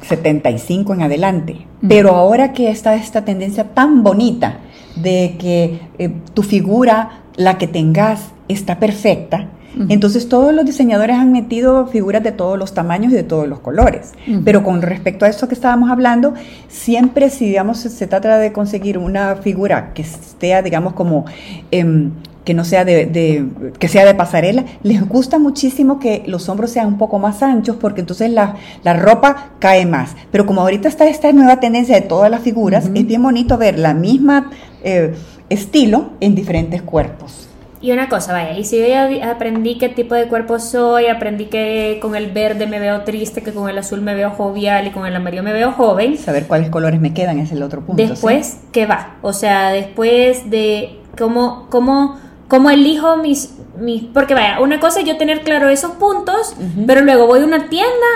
75 0.00 0.94
en 0.94 1.02
adelante. 1.02 1.66
Pero 1.86 2.14
ahora 2.14 2.52
que 2.52 2.70
está 2.70 2.94
esta 2.94 3.24
tendencia 3.24 3.64
tan 3.64 4.02
bonita, 4.02 4.58
de 4.96 5.36
que 5.38 5.80
eh, 5.98 6.10
tu 6.34 6.42
figura, 6.42 7.22
la 7.36 7.58
que 7.58 7.66
tengas, 7.66 8.30
está 8.48 8.78
perfecta. 8.78 9.48
Entonces 9.88 10.28
todos 10.28 10.52
los 10.52 10.66
diseñadores 10.66 11.16
han 11.16 11.30
metido 11.30 11.86
figuras 11.86 12.24
de 12.24 12.32
todos 12.32 12.58
los 12.58 12.74
tamaños 12.74 13.12
y 13.12 13.14
de 13.14 13.22
todos 13.22 13.46
los 13.46 13.60
colores. 13.60 14.12
Pero 14.44 14.64
con 14.64 14.82
respecto 14.82 15.24
a 15.24 15.28
eso 15.28 15.46
que 15.46 15.54
estábamos 15.54 15.90
hablando, 15.90 16.34
siempre 16.66 17.30
si 17.30 17.46
digamos 17.46 17.78
se 17.78 18.06
trata 18.08 18.38
de 18.38 18.52
conseguir 18.52 18.98
una 18.98 19.36
figura 19.36 19.92
que 19.94 20.02
esté, 20.02 20.60
digamos, 20.62 20.94
como 20.94 21.24
em, 21.70 22.10
que 22.50 22.54
no 22.54 22.64
sea 22.64 22.84
de, 22.84 23.46
que 23.78 23.86
sea 23.86 24.04
de 24.04 24.12
pasarela, 24.12 24.64
les 24.82 25.08
gusta 25.08 25.38
muchísimo 25.38 26.00
que 26.00 26.24
los 26.26 26.48
hombros 26.48 26.72
sean 26.72 26.88
un 26.88 26.98
poco 26.98 27.20
más 27.20 27.44
anchos 27.44 27.76
porque 27.80 28.00
entonces 28.00 28.28
la, 28.28 28.56
ropa 28.92 29.50
cae 29.60 29.86
más. 29.86 30.16
Pero 30.32 30.46
como 30.46 30.62
ahorita 30.62 30.88
está 30.88 31.06
esta 31.06 31.30
nueva 31.30 31.60
tendencia 31.60 31.94
de 31.94 32.00
todas 32.00 32.28
las 32.28 32.40
figuras, 32.40 32.90
es 32.92 33.06
bien 33.06 33.22
bonito 33.22 33.56
ver 33.56 33.78
la 33.78 33.94
misma 33.94 34.50
eh, 34.82 35.14
estilo 35.48 36.10
en 36.18 36.34
diferentes 36.34 36.82
cuerpos. 36.82 37.48
Y 37.80 37.92
una 37.92 38.08
cosa, 38.08 38.32
vaya, 38.32 38.58
y 38.58 38.64
si 38.64 38.80
yo 38.80 38.86
ya 38.88 39.30
aprendí 39.30 39.78
qué 39.78 39.88
tipo 39.88 40.16
de 40.16 40.26
cuerpo 40.26 40.58
soy, 40.58 41.06
aprendí 41.06 41.44
que 41.44 42.00
con 42.02 42.16
el 42.16 42.32
verde 42.32 42.66
me 42.66 42.80
veo 42.80 43.02
triste, 43.02 43.42
que 43.42 43.52
con 43.52 43.70
el 43.70 43.78
azul 43.78 44.00
me 44.00 44.16
veo 44.16 44.30
jovial 44.30 44.88
y 44.88 44.90
con 44.90 45.06
el 45.06 45.14
amarillo 45.14 45.44
me 45.44 45.52
veo 45.52 45.70
joven. 45.70 46.18
Saber 46.18 46.48
cuáles 46.48 46.68
colores 46.68 47.00
me 47.00 47.14
quedan 47.14 47.38
es 47.38 47.52
el 47.52 47.62
otro 47.62 47.82
punto. 47.82 48.02
Después, 48.02 48.58
¿qué 48.72 48.86
va? 48.86 49.18
O 49.22 49.32
sea, 49.32 49.70
después 49.70 50.50
de 50.50 50.96
cómo, 51.16 51.68
cómo 51.70 52.18
cómo 52.50 52.68
elijo 52.68 53.16
mis, 53.16 53.54
mis... 53.80 54.02
Porque 54.02 54.34
vaya, 54.34 54.60
una 54.60 54.80
cosa 54.80 55.00
es 55.00 55.06
yo 55.06 55.16
tener 55.16 55.40
claro 55.40 55.70
esos 55.70 55.92
puntos, 55.92 56.54
pero 56.86 57.00
luego 57.00 57.26
voy 57.26 57.40
a 57.40 57.44
una 57.44 57.70
tienda 57.70 58.06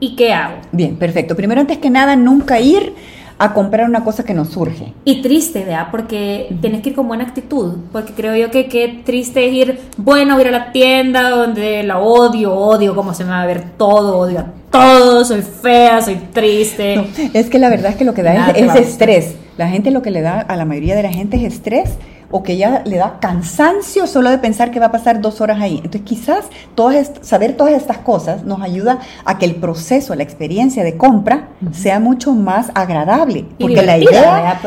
y 0.00 0.16
¿qué 0.16 0.34
hago? 0.34 0.56
Bien, 0.72 0.96
perfecto. 0.96 1.36
Primero, 1.36 1.62
antes 1.62 1.78
que 1.78 1.88
nada, 1.88 2.16
nunca 2.16 2.60
ir 2.60 2.92
a 3.38 3.52
comprar 3.52 3.88
una 3.88 4.02
cosa 4.02 4.24
que 4.24 4.34
nos 4.34 4.48
surge. 4.48 4.92
Y 5.04 5.22
triste, 5.22 5.60
¿verdad? 5.64 5.88
Porque 5.90 6.56
tienes 6.60 6.82
que 6.82 6.90
ir 6.90 6.94
con 6.96 7.06
buena 7.06 7.24
actitud, 7.24 7.76
porque 7.92 8.12
creo 8.12 8.34
yo 8.34 8.50
que 8.50 8.66
qué 8.66 9.02
triste 9.04 9.46
es 9.46 9.52
ir, 9.52 9.80
bueno, 9.98 10.40
ir 10.40 10.48
a 10.48 10.50
la 10.50 10.72
tienda 10.72 11.30
donde 11.30 11.82
la 11.82 11.98
odio, 11.98 12.54
odio 12.54 12.94
cómo 12.94 13.14
se 13.14 13.24
me 13.24 13.30
va 13.30 13.42
a 13.42 13.46
ver 13.46 13.76
todo, 13.76 14.18
odio 14.18 14.40
a 14.40 14.46
todo, 14.70 15.24
soy 15.24 15.42
fea, 15.42 16.00
soy 16.00 16.16
triste. 16.32 17.04
es 17.34 17.50
que 17.50 17.58
la 17.58 17.68
verdad 17.68 17.92
es 17.92 17.96
que 17.96 18.04
lo 18.04 18.14
que 18.14 18.22
da 18.22 18.50
es, 18.50 18.74
es 18.74 18.88
estrés. 18.88 19.36
La 19.58 19.68
gente 19.68 19.90
lo 19.90 20.02
que 20.02 20.10
le 20.10 20.22
da 20.22 20.40
a 20.40 20.56
la 20.56 20.64
mayoría 20.64 20.96
de 20.96 21.02
la 21.02 21.12
gente 21.12 21.36
es 21.36 21.44
estrés 21.44 21.90
o 22.30 22.42
que 22.42 22.56
ya 22.56 22.82
le 22.84 22.96
da 22.96 23.18
cansancio 23.20 24.06
solo 24.06 24.30
de 24.30 24.38
pensar 24.38 24.70
que 24.70 24.80
va 24.80 24.86
a 24.86 24.92
pasar 24.92 25.20
dos 25.20 25.40
horas 25.40 25.60
ahí. 25.60 25.76
Entonces 25.76 26.02
quizás 26.02 26.44
todas 26.74 27.12
saber 27.22 27.56
todas 27.56 27.74
estas 27.74 27.98
cosas 27.98 28.44
nos 28.44 28.60
ayuda 28.62 29.00
a 29.24 29.38
que 29.38 29.46
el 29.46 29.56
proceso, 29.56 30.14
la 30.14 30.22
experiencia 30.22 30.84
de 30.84 30.96
compra 30.96 31.48
sea 31.72 32.00
mucho 32.00 32.32
más 32.32 32.70
agradable. 32.74 33.46
porque 33.58 33.82
la 33.82 33.98
idea 33.98 34.58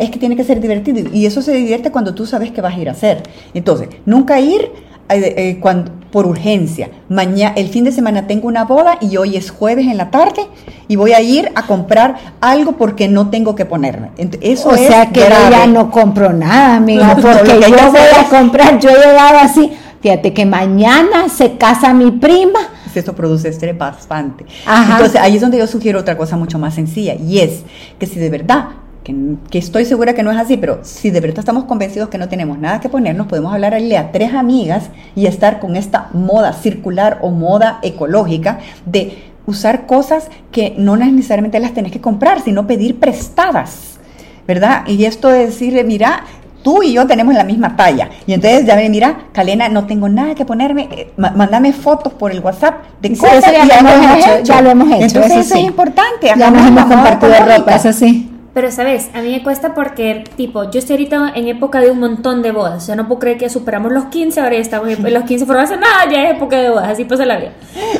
es 0.00 0.10
que 0.10 0.18
tiene 0.18 0.36
que 0.36 0.44
ser 0.44 0.60
divertido 0.60 1.10
y 1.12 1.26
eso 1.26 1.42
se 1.42 1.52
divierte 1.52 1.90
cuando 1.90 2.14
tú 2.14 2.26
sabes 2.26 2.50
qué 2.50 2.60
vas 2.60 2.74
a 2.74 2.78
ir 2.78 2.88
a 2.88 2.92
hacer. 2.92 3.22
Entonces, 3.54 3.88
nunca 4.06 4.40
ir 4.40 4.70
eh, 5.08 5.34
eh, 5.36 5.58
cuando, 5.60 5.92
por 6.12 6.26
urgencia. 6.26 6.90
Mañana, 7.08 7.54
el 7.56 7.68
fin 7.68 7.84
de 7.84 7.90
semana 7.90 8.26
tengo 8.26 8.46
una 8.46 8.64
boda 8.64 8.98
y 9.00 9.16
hoy 9.16 9.36
es 9.36 9.50
jueves 9.50 9.86
en 9.86 9.96
la 9.96 10.10
tarde 10.10 10.46
y 10.86 10.96
voy 10.96 11.14
a 11.14 11.20
ir 11.20 11.50
a 11.54 11.66
comprar 11.66 12.16
algo 12.40 12.72
porque 12.72 13.08
no 13.08 13.30
tengo 13.30 13.56
que 13.56 13.64
ponerme. 13.64 14.10
Eso 14.42 14.68
o 14.68 14.76
sea 14.76 15.10
que 15.10 15.20
yo 15.20 15.50
ya 15.50 15.66
no 15.66 15.90
compro 15.90 16.32
nada, 16.32 16.76
amiga, 16.76 17.16
porque 17.16 17.58
yo 17.60 17.90
voy 17.90 18.00
a 18.16 18.28
comprar, 18.28 18.78
yo 18.78 18.90
he 18.90 18.94
llegado 18.94 19.38
así, 19.38 19.72
fíjate 20.00 20.34
que 20.34 20.44
mañana 20.44 21.28
se 21.28 21.56
casa 21.56 21.92
mi 21.94 22.10
prima. 22.12 22.60
Esto 22.94 23.14
produce 23.14 23.48
estrés 23.48 23.76
bastante. 23.76 24.44
Entonces 24.90 25.18
ahí 25.18 25.36
es 25.36 25.40
donde 25.40 25.56
yo 25.56 25.66
sugiero 25.66 25.98
otra 25.98 26.18
cosa 26.18 26.36
mucho 26.36 26.58
más 26.58 26.74
sencilla 26.74 27.14
y 27.14 27.38
es 27.38 27.62
que 27.98 28.04
si 28.04 28.20
de 28.20 28.28
verdad 28.28 28.66
que, 29.02 29.58
estoy 29.58 29.84
segura 29.84 30.14
que 30.14 30.22
no 30.22 30.30
es 30.30 30.38
así, 30.38 30.56
pero 30.56 30.80
si 30.82 31.10
de 31.10 31.20
verdad 31.20 31.40
estamos 31.40 31.64
convencidos 31.64 32.08
que 32.08 32.18
no 32.18 32.28
tenemos 32.28 32.58
nada 32.58 32.80
que 32.80 32.88
ponernos, 32.88 33.26
podemos 33.26 33.52
hablarle 33.52 33.96
a 33.96 34.12
tres 34.12 34.34
amigas 34.34 34.90
y 35.14 35.26
estar 35.26 35.60
con 35.60 35.76
esta 35.76 36.08
moda 36.12 36.52
circular 36.52 37.18
o 37.22 37.30
moda 37.30 37.78
ecológica 37.82 38.60
de 38.86 39.18
usar 39.46 39.86
cosas 39.86 40.28
que 40.52 40.74
no 40.78 40.96
necesariamente 40.96 41.58
las 41.58 41.74
tenés 41.74 41.92
que 41.92 42.00
comprar, 42.00 42.42
sino 42.42 42.66
pedir 42.66 43.00
prestadas, 43.00 43.98
¿verdad? 44.46 44.86
Y 44.86 45.04
esto 45.04 45.28
de 45.28 45.46
decirle, 45.46 45.82
mira, 45.82 46.24
tú 46.62 46.82
y 46.84 46.92
yo 46.92 47.06
tenemos 47.06 47.34
la 47.34 47.42
misma 47.44 47.76
talla. 47.76 48.08
Y 48.26 48.34
entonces 48.34 48.64
ya 48.64 48.76
me 48.76 48.88
mira, 48.88 49.24
Calena, 49.32 49.68
no 49.68 49.86
tengo 49.86 50.08
nada 50.08 50.34
que 50.34 50.44
ponerme, 50.44 50.88
eh, 50.92 51.12
mándame 51.16 51.72
fotos 51.72 52.12
por 52.12 52.30
el 52.30 52.40
WhatsApp 52.40 52.84
de 53.00 53.16
cosas 53.16 53.42
ya, 53.42 53.82
lo 53.82 53.88
hemos 53.90 54.16
hecho, 54.16 54.42
ya 54.44 54.62
lo 54.62 54.70
hemos 54.70 54.88
hecho. 54.92 55.04
Entonces 55.04 55.46
eso, 55.46 55.54
es 55.56 55.64
importante. 55.64 56.32
Ya 56.36 56.50
nos 56.50 56.66
hemos 56.66 56.84
compartido 56.84 57.34
ropa, 57.44 57.74
eso 57.74 57.92
sí. 57.92 58.31
Pero, 58.54 58.70
¿sabes? 58.70 59.08
A 59.14 59.22
mí 59.22 59.30
me 59.30 59.42
cuesta 59.42 59.74
porque, 59.74 60.24
tipo, 60.36 60.70
yo 60.70 60.78
estoy 60.78 60.94
ahorita 60.96 61.32
en 61.34 61.48
época 61.48 61.80
de 61.80 61.90
un 61.90 62.00
montón 62.00 62.42
de 62.42 62.52
bodas. 62.52 62.82
O 62.82 62.86
sea, 62.86 62.96
no 62.96 63.08
puedo 63.08 63.20
creer 63.20 63.38
que 63.38 63.48
superamos 63.48 63.92
los 63.92 64.06
15, 64.06 64.40
ahora 64.40 64.54
ya 64.56 64.60
estamos 64.60 64.90
en 64.90 65.02
los 65.14 65.24
15 65.24 65.46
fueron 65.46 65.64
hace 65.64 65.76
nada, 65.78 66.10
ya 66.10 66.24
es 66.24 66.36
época 66.36 66.58
de 66.58 66.68
bodas, 66.68 66.88
así 66.90 67.04
pasa 67.04 67.24
la 67.24 67.38
vida. 67.38 67.52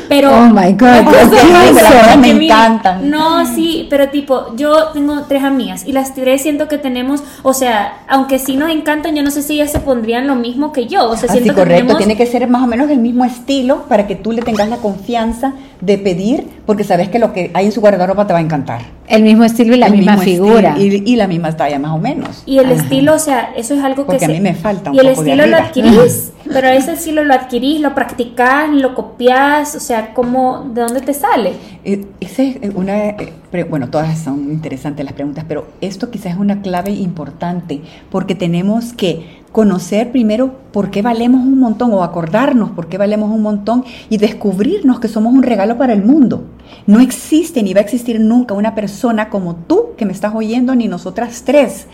Pero. 0.09 0.31
Oh 0.31 0.49
my 0.49 0.73
God, 0.73 1.11
¿qué 1.11 2.17
me 2.17 2.45
encantan. 2.45 3.09
No, 3.09 3.45
sí, 3.47 3.87
pero 3.89 4.09
tipo, 4.09 4.55
yo 4.55 4.89
tengo 4.93 5.23
tres 5.27 5.43
amigas 5.43 5.85
y 5.87 5.91
las 5.91 6.13
tres 6.13 6.43
siento 6.43 6.67
que 6.67 6.77
tenemos, 6.77 7.23
o 7.41 7.53
sea, 7.53 8.03
aunque 8.07 8.37
sí 8.37 8.55
nos 8.55 8.69
encantan, 8.69 9.15
yo 9.15 9.23
no 9.23 9.31
sé 9.31 9.41
si 9.41 9.55
ellas 9.55 9.71
se 9.71 9.79
pondrían 9.79 10.27
lo 10.27 10.35
mismo 10.35 10.71
que 10.71 10.85
yo. 10.85 11.09
O 11.09 11.17
sea, 11.17 11.29
siento 11.29 11.51
así, 11.51 11.59
correcto, 11.59 11.97
tiene 11.97 12.15
que 12.15 12.27
ser 12.27 12.47
más 12.47 12.61
o 12.61 12.67
menos 12.67 12.91
el 12.91 12.99
mismo 12.99 13.25
estilo 13.25 13.85
para 13.87 14.05
que 14.05 14.15
tú 14.15 14.31
le 14.31 14.43
tengas 14.43 14.69
la 14.69 14.77
confianza 14.77 15.53
de 15.85 15.97
pedir, 15.97 16.47
porque 16.65 16.83
sabes 16.83 17.09
que 17.09 17.19
lo 17.19 17.33
que 17.33 17.51
hay 17.53 17.65
en 17.65 17.71
su 17.71 17.81
guardarropa 17.81 18.25
te 18.27 18.33
va 18.33 18.39
a 18.39 18.41
encantar. 18.41 18.81
El 19.07 19.23
mismo 19.23 19.43
estilo 19.43 19.75
y 19.75 19.77
la 19.77 19.87
el 19.87 19.93
misma 19.93 20.17
figura. 20.17 20.69
estilo 20.71 20.95
y, 21.05 21.11
y 21.13 21.15
la 21.15 21.27
misma 21.27 21.55
talla 21.55 21.79
más 21.79 21.91
o 21.91 21.97
menos. 21.99 22.43
Y 22.45 22.59
el 22.59 22.65
Ajá. 22.65 22.75
estilo, 22.75 23.13
o 23.15 23.19
sea, 23.19 23.51
eso 23.55 23.73
es 23.75 23.83
algo 23.83 24.05
Porque 24.05 24.19
que 24.19 24.25
a 24.25 24.27
se- 24.27 24.33
mí 24.33 24.39
me 24.39 24.53
falta 24.53 24.89
un 24.91 24.95
Y 24.95 24.99
el 24.99 25.07
poco 25.09 25.23
de 25.23 25.31
estilo 25.31 25.47
lo 25.47 25.57
adquirís, 25.57 26.31
pero 26.51 26.67
ese 26.67 26.93
estilo 26.93 27.23
lo 27.23 27.33
adquirís, 27.33 27.79
lo 27.79 27.93
practicás, 27.95 28.69
lo 28.69 28.95
copias, 28.95 29.75
o 29.75 29.79
sea, 29.79 30.13
¿cómo, 30.13 30.69
¿de 30.73 30.81
dónde 30.81 31.01
te 31.01 31.13
sale? 31.13 31.53
Eh, 31.83 32.05
esa 32.19 32.43
es 32.43 32.73
una, 32.75 33.09
eh, 33.09 33.33
bueno, 33.69 33.89
todas 33.89 34.19
son 34.19 34.51
interesantes 34.51 35.05
las 35.05 35.13
preguntas, 35.13 35.45
pero 35.47 35.67
esto 35.81 36.11
quizás 36.11 36.33
es 36.33 36.39
una 36.39 36.61
clave 36.61 36.91
importante 36.91 37.81
porque 38.09 38.35
tenemos 38.35 38.93
que 38.93 39.43
conocer 39.53 40.11
primero 40.11 40.55
por 40.71 40.89
qué 40.89 41.03
valemos 41.03 41.41
un 41.41 41.59
montón 41.59 41.93
o 41.93 42.03
acordarnos 42.03 42.71
por 42.71 42.87
qué 42.87 42.97
valemos 42.97 43.29
un 43.29 43.43
montón 43.43 43.85
y 44.09 44.17
descubrirnos 44.17 44.99
que 44.99 45.07
somos 45.07 45.31
un 45.31 45.43
regalo 45.43 45.77
para 45.77 45.93
el 45.93 46.03
mundo. 46.03 46.43
No 46.87 46.99
existe 46.99 47.61
ni 47.61 47.73
va 47.73 47.81
a 47.81 47.83
existir 47.83 48.19
nunca 48.19 48.55
una 48.55 48.73
persona 48.73 49.29
como 49.29 49.55
tú 49.55 49.91
que 49.95 50.05
me 50.05 50.11
estás 50.11 50.33
oyendo 50.33 50.73
ni 50.75 50.87
nosotras 50.87 51.43
tres. 51.45 51.85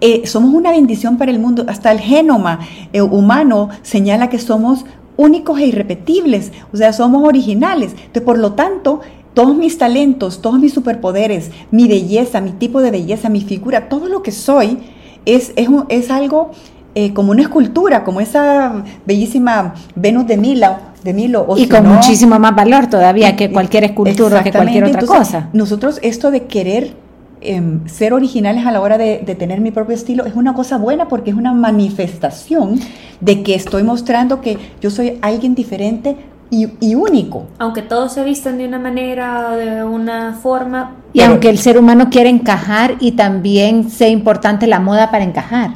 Eh, 0.00 0.22
somos 0.26 0.54
una 0.54 0.70
bendición 0.70 1.18
para 1.18 1.30
el 1.30 1.38
mundo. 1.38 1.64
Hasta 1.68 1.90
el 1.90 1.98
genoma 2.00 2.60
eh, 2.92 3.02
humano 3.02 3.68
señala 3.82 4.28
que 4.28 4.38
somos 4.38 4.84
únicos 5.16 5.58
e 5.58 5.66
irrepetibles, 5.66 6.52
o 6.72 6.76
sea, 6.76 6.92
somos 6.92 7.24
originales. 7.26 7.92
Entonces, 7.92 8.22
por 8.22 8.38
lo 8.38 8.52
tanto, 8.52 9.00
todos 9.34 9.56
mis 9.56 9.76
talentos, 9.78 10.40
todos 10.42 10.60
mis 10.60 10.72
superpoderes, 10.72 11.50
mi 11.72 11.88
belleza, 11.88 12.40
mi 12.40 12.52
tipo 12.52 12.80
de 12.80 12.90
belleza, 12.92 13.28
mi 13.28 13.40
figura, 13.40 13.88
todo 13.88 14.08
lo 14.08 14.22
que 14.22 14.30
soy 14.30 14.78
es, 15.26 15.52
es, 15.56 15.68
un- 15.68 15.86
es 15.88 16.10
algo 16.10 16.50
eh, 16.94 17.12
como 17.12 17.32
una 17.32 17.42
escultura, 17.42 18.04
como 18.04 18.20
esa 18.20 18.84
bellísima 19.06 19.74
Venus 19.96 20.26
de 20.26 20.36
Milo. 20.36 20.76
De 21.02 21.12
Milo 21.14 21.44
o 21.48 21.56
y 21.56 21.62
si 21.62 21.68
con 21.68 21.84
no- 21.84 21.90
muchísimo 21.94 22.38
más 22.40 22.54
valor 22.56 22.88
todavía 22.88 23.36
que 23.36 23.52
cualquier 23.52 23.84
escultura 23.84 24.42
que 24.42 24.50
cualquier 24.52 24.84
otra 24.84 25.00
Entonces, 25.00 25.18
cosa. 25.32 25.48
Nosotros 25.52 26.00
esto 26.02 26.30
de 26.32 26.46
querer 26.46 26.94
em, 27.40 27.86
ser 27.88 28.12
originales 28.12 28.66
a 28.66 28.70
la 28.72 28.80
hora 28.80 28.98
de, 28.98 29.18
de 29.24 29.34
tener 29.34 29.60
mi 29.60 29.70
propio 29.70 29.94
estilo 29.94 30.24
es 30.26 30.34
una 30.34 30.54
cosa 30.54 30.76
buena 30.78 31.08
porque 31.08 31.30
es 31.30 31.36
una 31.36 31.52
manifestación 31.54 32.78
de 33.20 33.42
que 33.42 33.54
estoy 33.54 33.82
mostrando 33.82 34.40
que 34.40 34.58
yo 34.80 34.90
soy 34.90 35.18
alguien 35.22 35.54
diferente 35.54 36.16
y, 36.50 36.68
y 36.80 36.94
único. 36.94 37.46
Aunque 37.58 37.82
todos 37.82 38.12
se 38.12 38.24
vistan 38.24 38.58
de 38.58 38.66
una 38.66 38.78
manera 38.78 39.50
o 39.52 39.56
de 39.56 39.84
una 39.84 40.32
forma, 40.34 40.96
Y 41.12 41.18
pero- 41.18 41.32
aunque 41.32 41.50
el 41.50 41.58
ser 41.58 41.78
humano 41.78 42.08
quiere 42.10 42.30
encajar 42.30 42.94
y 43.00 43.12
también 43.12 43.90
sea 43.90 44.08
importante 44.08 44.66
la 44.66 44.80
moda 44.80 45.10
para 45.10 45.24
encajar. 45.24 45.74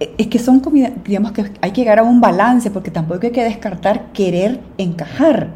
Eh, 0.00 0.14
Es 0.16 0.28
que 0.28 0.38
son, 0.38 0.60
comida- 0.60 0.92
digamos 1.04 1.32
que 1.32 1.44
hay 1.60 1.72
que 1.72 1.82
llegar 1.82 1.98
a 1.98 2.04
un 2.04 2.20
balance 2.20 2.70
porque 2.70 2.90
tampoco 2.90 3.20
hay 3.26 3.32
que 3.32 3.44
descartar 3.44 4.06
querer 4.12 4.60
encajar. 4.78 5.48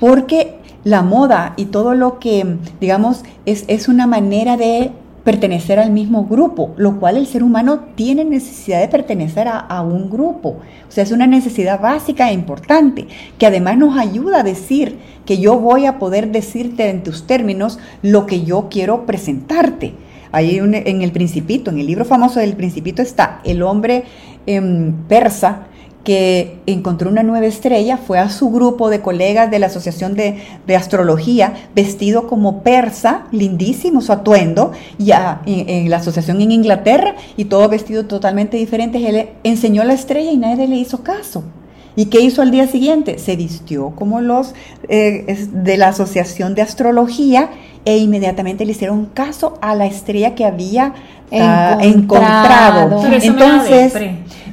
Porque 0.00 0.58
la 0.84 1.02
moda 1.02 1.54
y 1.56 1.66
todo 1.66 1.94
lo 1.94 2.18
que, 2.18 2.56
digamos, 2.80 3.24
es, 3.46 3.64
es 3.68 3.88
una 3.88 4.06
manera 4.06 4.56
de 4.56 4.92
pertenecer 5.24 5.78
al 5.78 5.90
mismo 5.90 6.26
grupo, 6.26 6.74
lo 6.76 7.00
cual 7.00 7.16
el 7.16 7.26
ser 7.26 7.42
humano 7.42 7.80
tiene 7.94 8.24
necesidad 8.24 8.80
de 8.80 8.88
pertenecer 8.88 9.48
a, 9.48 9.58
a 9.58 9.80
un 9.80 10.10
grupo. 10.10 10.58
O 10.86 10.90
sea, 10.90 11.02
es 11.02 11.12
una 11.12 11.26
necesidad 11.26 11.80
básica 11.80 12.28
e 12.28 12.34
importante, 12.34 13.08
que 13.38 13.46
además 13.46 13.78
nos 13.78 13.96
ayuda 13.96 14.40
a 14.40 14.44
decir 14.44 14.98
que 15.24 15.38
yo 15.38 15.58
voy 15.58 15.86
a 15.86 15.98
poder 15.98 16.30
decirte 16.30 16.90
en 16.90 17.02
tus 17.02 17.26
términos 17.26 17.78
lo 18.02 18.26
que 18.26 18.44
yo 18.44 18.68
quiero 18.70 19.06
presentarte. 19.06 19.94
Ahí 20.30 20.58
en 20.58 21.02
el 21.02 21.12
Principito, 21.12 21.70
en 21.70 21.78
el 21.78 21.86
libro 21.86 22.04
famoso 22.04 22.40
del 22.40 22.54
Principito 22.54 23.00
está 23.02 23.40
el 23.44 23.62
hombre 23.62 24.04
em, 24.46 24.92
persa 25.08 25.68
que 26.04 26.58
encontró 26.66 27.08
una 27.10 27.22
nueva 27.22 27.46
estrella, 27.46 27.96
fue 27.96 28.18
a 28.18 28.28
su 28.28 28.50
grupo 28.50 28.90
de 28.90 29.00
colegas 29.00 29.50
de 29.50 29.58
la 29.58 29.66
Asociación 29.66 30.14
de, 30.14 30.36
de 30.66 30.76
Astrología, 30.76 31.54
vestido 31.74 32.26
como 32.26 32.62
persa, 32.62 33.22
lindísimo 33.32 34.02
su 34.02 34.12
atuendo, 34.12 34.72
y 34.98 35.12
a- 35.12 35.40
en, 35.46 35.68
en 35.68 35.90
la 35.90 35.96
asociación 35.96 36.40
en 36.42 36.52
Inglaterra, 36.52 37.14
y 37.36 37.46
todo 37.46 37.68
vestido 37.68 38.04
totalmente 38.04 38.56
diferente. 38.58 39.08
Él 39.08 39.30
enseñó 39.44 39.82
la 39.84 39.94
estrella 39.94 40.30
y 40.30 40.36
nadie 40.36 40.68
le 40.68 40.76
hizo 40.76 41.02
caso. 41.02 41.42
¿Y 41.96 42.06
qué 42.06 42.20
hizo 42.20 42.42
al 42.42 42.50
día 42.50 42.66
siguiente? 42.66 43.18
Se 43.18 43.36
vistió 43.36 43.90
como 43.90 44.20
los 44.20 44.52
eh, 44.88 45.46
de 45.52 45.76
la 45.76 45.88
Asociación 45.88 46.54
de 46.56 46.62
Astrología 46.62 47.50
e 47.84 47.98
inmediatamente 47.98 48.64
le 48.66 48.72
hicieron 48.72 49.06
caso 49.06 49.54
a 49.62 49.74
la 49.74 49.86
estrella 49.86 50.34
que 50.34 50.44
había 50.44 50.92
ah, 51.32 51.78
Encontrado. 51.80 52.98
Entonces, 53.44 53.92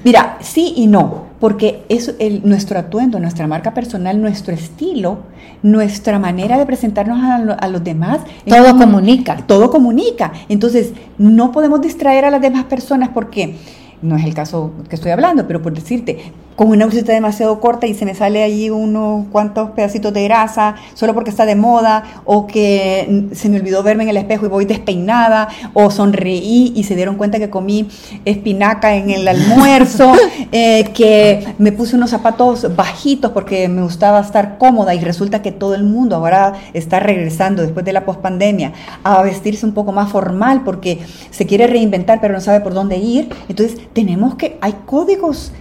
mira, 0.03 0.37
sí 0.41 0.73
y 0.77 0.85
no, 0.87 1.30
porque 1.41 1.81
es 1.89 2.15
el, 2.19 2.41
nuestro 2.47 2.79
atuendo, 2.79 3.19
nuestra 3.19 3.47
marca 3.47 3.73
personal, 3.73 4.21
nuestro 4.21 4.53
estilo, 4.53 5.17
nuestra 5.63 6.19
manera 6.19 6.57
de 6.57 6.65
presentarnos 6.65 7.21
a, 7.21 7.39
lo- 7.39 7.59
a 7.59 7.67
los 7.67 7.83
demás. 7.83 8.19
Todo 8.47 8.67
como- 8.69 8.79
comunica. 8.85 9.37
todo 9.47 9.69
comunica. 9.69 10.31
Entonces, 10.47 10.93
no 11.17 11.51
podemos 11.51 11.81
distraer 11.81 12.23
a 12.25 12.31
las 12.31 12.41
demás 12.41 12.63
personas 12.65 13.09
porque 13.09 13.57
no 14.01 14.15
es 14.15 14.23
el 14.23 14.33
caso 14.33 14.71
que 14.89 14.95
estoy 14.95 15.11
hablando, 15.11 15.45
pero 15.47 15.61
por 15.61 15.73
decirte, 15.73 16.31
con 16.55 16.69
una 16.69 16.85
bolsita 16.85 17.13
demasiado 17.13 17.59
corta 17.59 17.87
y 17.87 17.93
se 17.93 18.05
me 18.05 18.15
sale 18.15 18.43
ahí 18.43 18.69
unos 18.69 19.27
cuantos 19.31 19.71
pedacitos 19.71 20.13
de 20.13 20.23
grasa 20.23 20.75
solo 20.93 21.13
porque 21.13 21.29
está 21.29 21.45
de 21.45 21.55
moda, 21.55 22.21
o 22.25 22.47
que 22.47 23.27
se 23.33 23.49
me 23.49 23.57
olvidó 23.57 23.83
verme 23.83 24.03
en 24.03 24.09
el 24.09 24.17
espejo 24.17 24.45
y 24.45 24.49
voy 24.49 24.65
despeinada, 24.65 25.47
o 25.73 25.89
sonreí 25.89 26.73
y 26.75 26.83
se 26.83 26.95
dieron 26.95 27.15
cuenta 27.15 27.39
que 27.39 27.49
comí 27.49 27.87
espinaca 28.25 28.95
en 28.95 29.09
el 29.09 29.27
almuerzo, 29.27 30.13
eh, 30.51 30.85
que 30.93 31.55
me 31.57 31.71
puse 31.71 31.95
unos 31.95 32.09
zapatos 32.09 32.75
bajitos 32.75 33.31
porque 33.31 33.67
me 33.67 33.81
gustaba 33.81 34.19
estar 34.19 34.57
cómoda 34.57 34.93
y 34.93 34.99
resulta 34.99 35.41
que 35.41 35.51
todo 35.51 35.75
el 35.75 35.83
mundo 35.83 36.15
ahora 36.15 36.53
está 36.73 36.99
regresando 36.99 37.61
después 37.61 37.85
de 37.85 37.93
la 37.93 38.05
pospandemia 38.05 38.73
a 39.03 39.21
vestirse 39.21 39.65
un 39.65 39.73
poco 39.73 39.91
más 39.91 40.11
formal 40.11 40.63
porque 40.63 40.99
se 41.29 41.45
quiere 41.45 41.67
reinventar 41.67 42.19
pero 42.21 42.33
no 42.33 42.41
sabe 42.41 42.61
por 42.61 42.73
dónde 42.73 42.97
ir. 42.97 43.29
Entonces 43.49 43.77
tenemos 43.93 44.35
que, 44.35 44.57
hay 44.61 44.75
códigos 44.85 45.51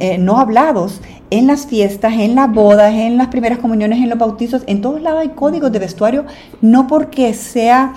eh, 0.00 0.18
no 0.18 0.38
hablados 0.38 1.00
en 1.30 1.46
las 1.46 1.66
fiestas, 1.66 2.14
en 2.14 2.34
las 2.34 2.52
bodas, 2.52 2.92
en 2.94 3.16
las 3.16 3.28
primeras 3.28 3.58
comuniones, 3.58 3.98
en 3.98 4.08
los 4.08 4.18
bautizos, 4.18 4.62
en 4.66 4.80
todos 4.80 5.00
lados 5.02 5.20
hay 5.20 5.28
códigos 5.30 5.70
de 5.72 5.78
vestuario, 5.78 6.24
no 6.60 6.86
porque 6.86 7.34
sea 7.34 7.94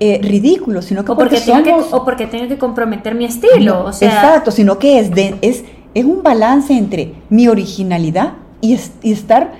eh, 0.00 0.20
ridículo, 0.22 0.82
sino 0.82 1.04
que 1.04 1.12
o 1.12 1.16
porque, 1.16 1.40
tenga 1.40 1.62
que, 1.62 1.72
o 1.72 2.04
porque 2.04 2.26
tenga 2.26 2.48
que 2.48 2.58
comprometer 2.58 3.14
mi 3.14 3.24
estilo, 3.24 3.84
o 3.84 3.92
sea, 3.92 4.08
Exacto, 4.08 4.50
sino 4.50 4.78
que 4.78 4.98
es, 5.00 5.10
de, 5.10 5.36
es, 5.40 5.64
es 5.94 6.04
un 6.04 6.22
balance 6.22 6.72
entre 6.76 7.14
mi 7.30 7.48
originalidad 7.48 8.34
y, 8.60 8.74
es- 8.74 8.92
y 9.02 9.12
estar 9.12 9.52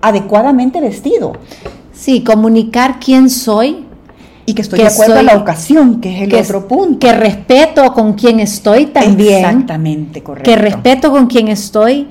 adecuadamente 0.00 0.80
vestido. 0.80 1.32
Sí, 1.92 2.22
comunicar 2.22 2.98
quién 3.00 3.28
soy, 3.30 3.84
Y 4.48 4.54
que 4.54 4.62
estoy 4.62 4.78
Que 4.78 4.86
de 4.86 4.90
acuerdo 4.92 5.12
soy- 5.16 5.20
a 5.28 5.34
la 5.34 5.36
ocasión, 5.36 6.00
que 6.00 6.16
es 6.16 6.22
el 6.22 6.30
que, 6.30 6.40
otro 6.40 6.66
punto. 6.66 6.98
que 7.00 7.12
respeto 7.12 7.92
con 7.92 8.14
quién 8.14 8.40
estoy 8.40 8.86
también, 8.86 9.44
Exactamente, 9.44 10.22
correcto. 10.22 10.50
que 10.50 10.56
respeto 10.56 11.10
con 11.10 11.26
quién 11.26 11.48
estoy 11.48 12.06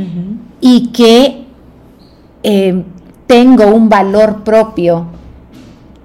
y 0.62 0.90
que 0.90 1.46
eh, 2.44 2.84
tengo 3.26 3.66
un 3.74 3.90
valor 3.90 4.44
propio 4.44 5.08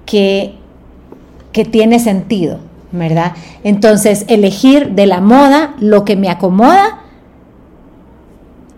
que, 0.07 0.55
que 1.51 1.65
tiene 1.65 1.99
sentido, 1.99 2.57
¿verdad? 2.91 3.33
Entonces, 3.63 4.25
elegir 4.27 4.89
de 4.93 5.05
la 5.05 5.21
moda 5.21 5.75
lo 5.79 6.03
que 6.03 6.15
me 6.15 6.29
acomoda 6.31 7.01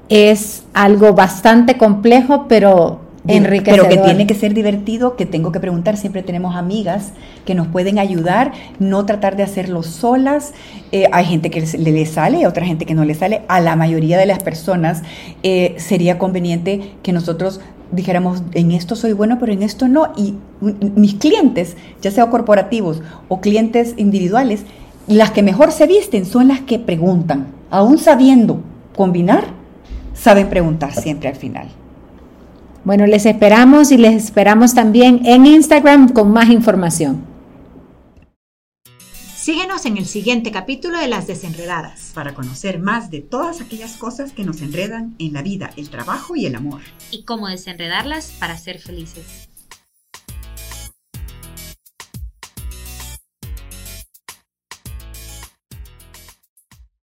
es 0.10 0.64
algo 0.74 1.14
bastante 1.14 1.78
complejo, 1.78 2.48
pero 2.50 3.00
enriquecedor. 3.28 3.88
Pero 3.88 4.02
que 4.02 4.08
tiene 4.08 4.28
que 4.28 4.36
ser 4.36 4.54
divertido, 4.54 5.16
que 5.16 5.26
tengo 5.26 5.52
que 5.52 5.60
preguntar, 5.60 5.98
siempre 5.98 6.24
tenemos 6.24 6.56
amigas 6.56 7.14
que 7.46 7.56
nos 7.56 7.68
pueden 7.68 8.00
ayudar, 8.00 8.54
no 8.80 9.06
tratar 9.06 9.36
de 9.36 9.44
hacerlo 9.44 9.84
solas. 9.84 10.54
Eh, 10.92 11.08
hay 11.12 11.26
gente 11.26 11.50
que 11.50 11.62
le, 11.62 11.92
le 11.92 12.06
sale, 12.06 12.48
otra 12.48 12.66
gente 12.66 12.86
que 12.86 12.94
no 12.94 13.06
le 13.06 13.16
sale. 13.16 13.42
A 13.48 13.60
la 13.60 13.76
mayoría 13.76 14.18
de 14.18 14.26
las 14.26 14.40
personas 14.40 15.04
eh, 15.44 15.76
sería 15.78 16.18
conveniente 16.18 16.94
que 17.04 17.14
nosotros 17.14 17.62
dijéramos, 17.92 18.44
en 18.54 18.72
esto 18.72 18.96
soy 18.96 19.14
bueno, 19.14 19.38
pero 19.40 19.52
en 19.52 19.64
esto 19.64 19.88
no. 19.88 20.12
Y 20.18 20.36
mis 20.62 21.16
clientes, 21.16 21.78
ya 22.02 22.12
sea 22.12 22.30
corporativos 22.30 23.02
o 23.28 23.42
clientes 23.42 23.94
individuales, 23.98 24.64
las 25.08 25.32
que 25.32 25.44
mejor 25.44 25.72
se 25.72 25.88
visten 25.88 26.26
son 26.26 26.48
las 26.48 26.62
que 26.62 26.80
preguntan, 26.80 27.48
aún 27.70 27.98
sabiendo 27.98 28.62
combinar, 28.96 29.46
saben 30.14 30.50
preguntar 30.50 30.94
siempre 30.94 31.30
al 31.30 31.36
final. 31.36 31.68
Bueno, 32.86 33.08
les 33.08 33.26
esperamos 33.26 33.92
y 33.92 33.98
les 33.98 34.14
esperamos 34.26 34.76
también 34.76 35.26
en 35.26 35.48
Instagram 35.48 36.14
con 36.14 36.32
más 36.32 36.52
información. 36.52 37.26
Síguenos 39.36 39.88
en 39.88 39.98
el 39.98 40.06
siguiente 40.06 40.52
capítulo 40.52 41.00
de 41.00 41.08
Las 41.08 41.26
Desenredadas. 41.26 42.12
para 42.14 42.36
conocer 42.36 42.78
más 42.78 43.10
de 43.10 43.22
todas 43.22 43.60
aquellas 43.60 43.98
cosas 43.98 44.34
que 44.34 44.44
nos 44.44 44.62
enredan 44.62 45.16
en 45.18 45.34
la 45.34 45.42
vida, 45.42 45.72
el 45.78 45.90
trabajo 45.90 46.36
y 46.36 46.46
el 46.46 46.54
amor. 46.54 46.82
y 47.10 47.24
cómo 47.24 47.48
desenredarlas 47.48 48.32
para 48.40 48.56
ser 48.56 48.80
felices. 48.80 49.45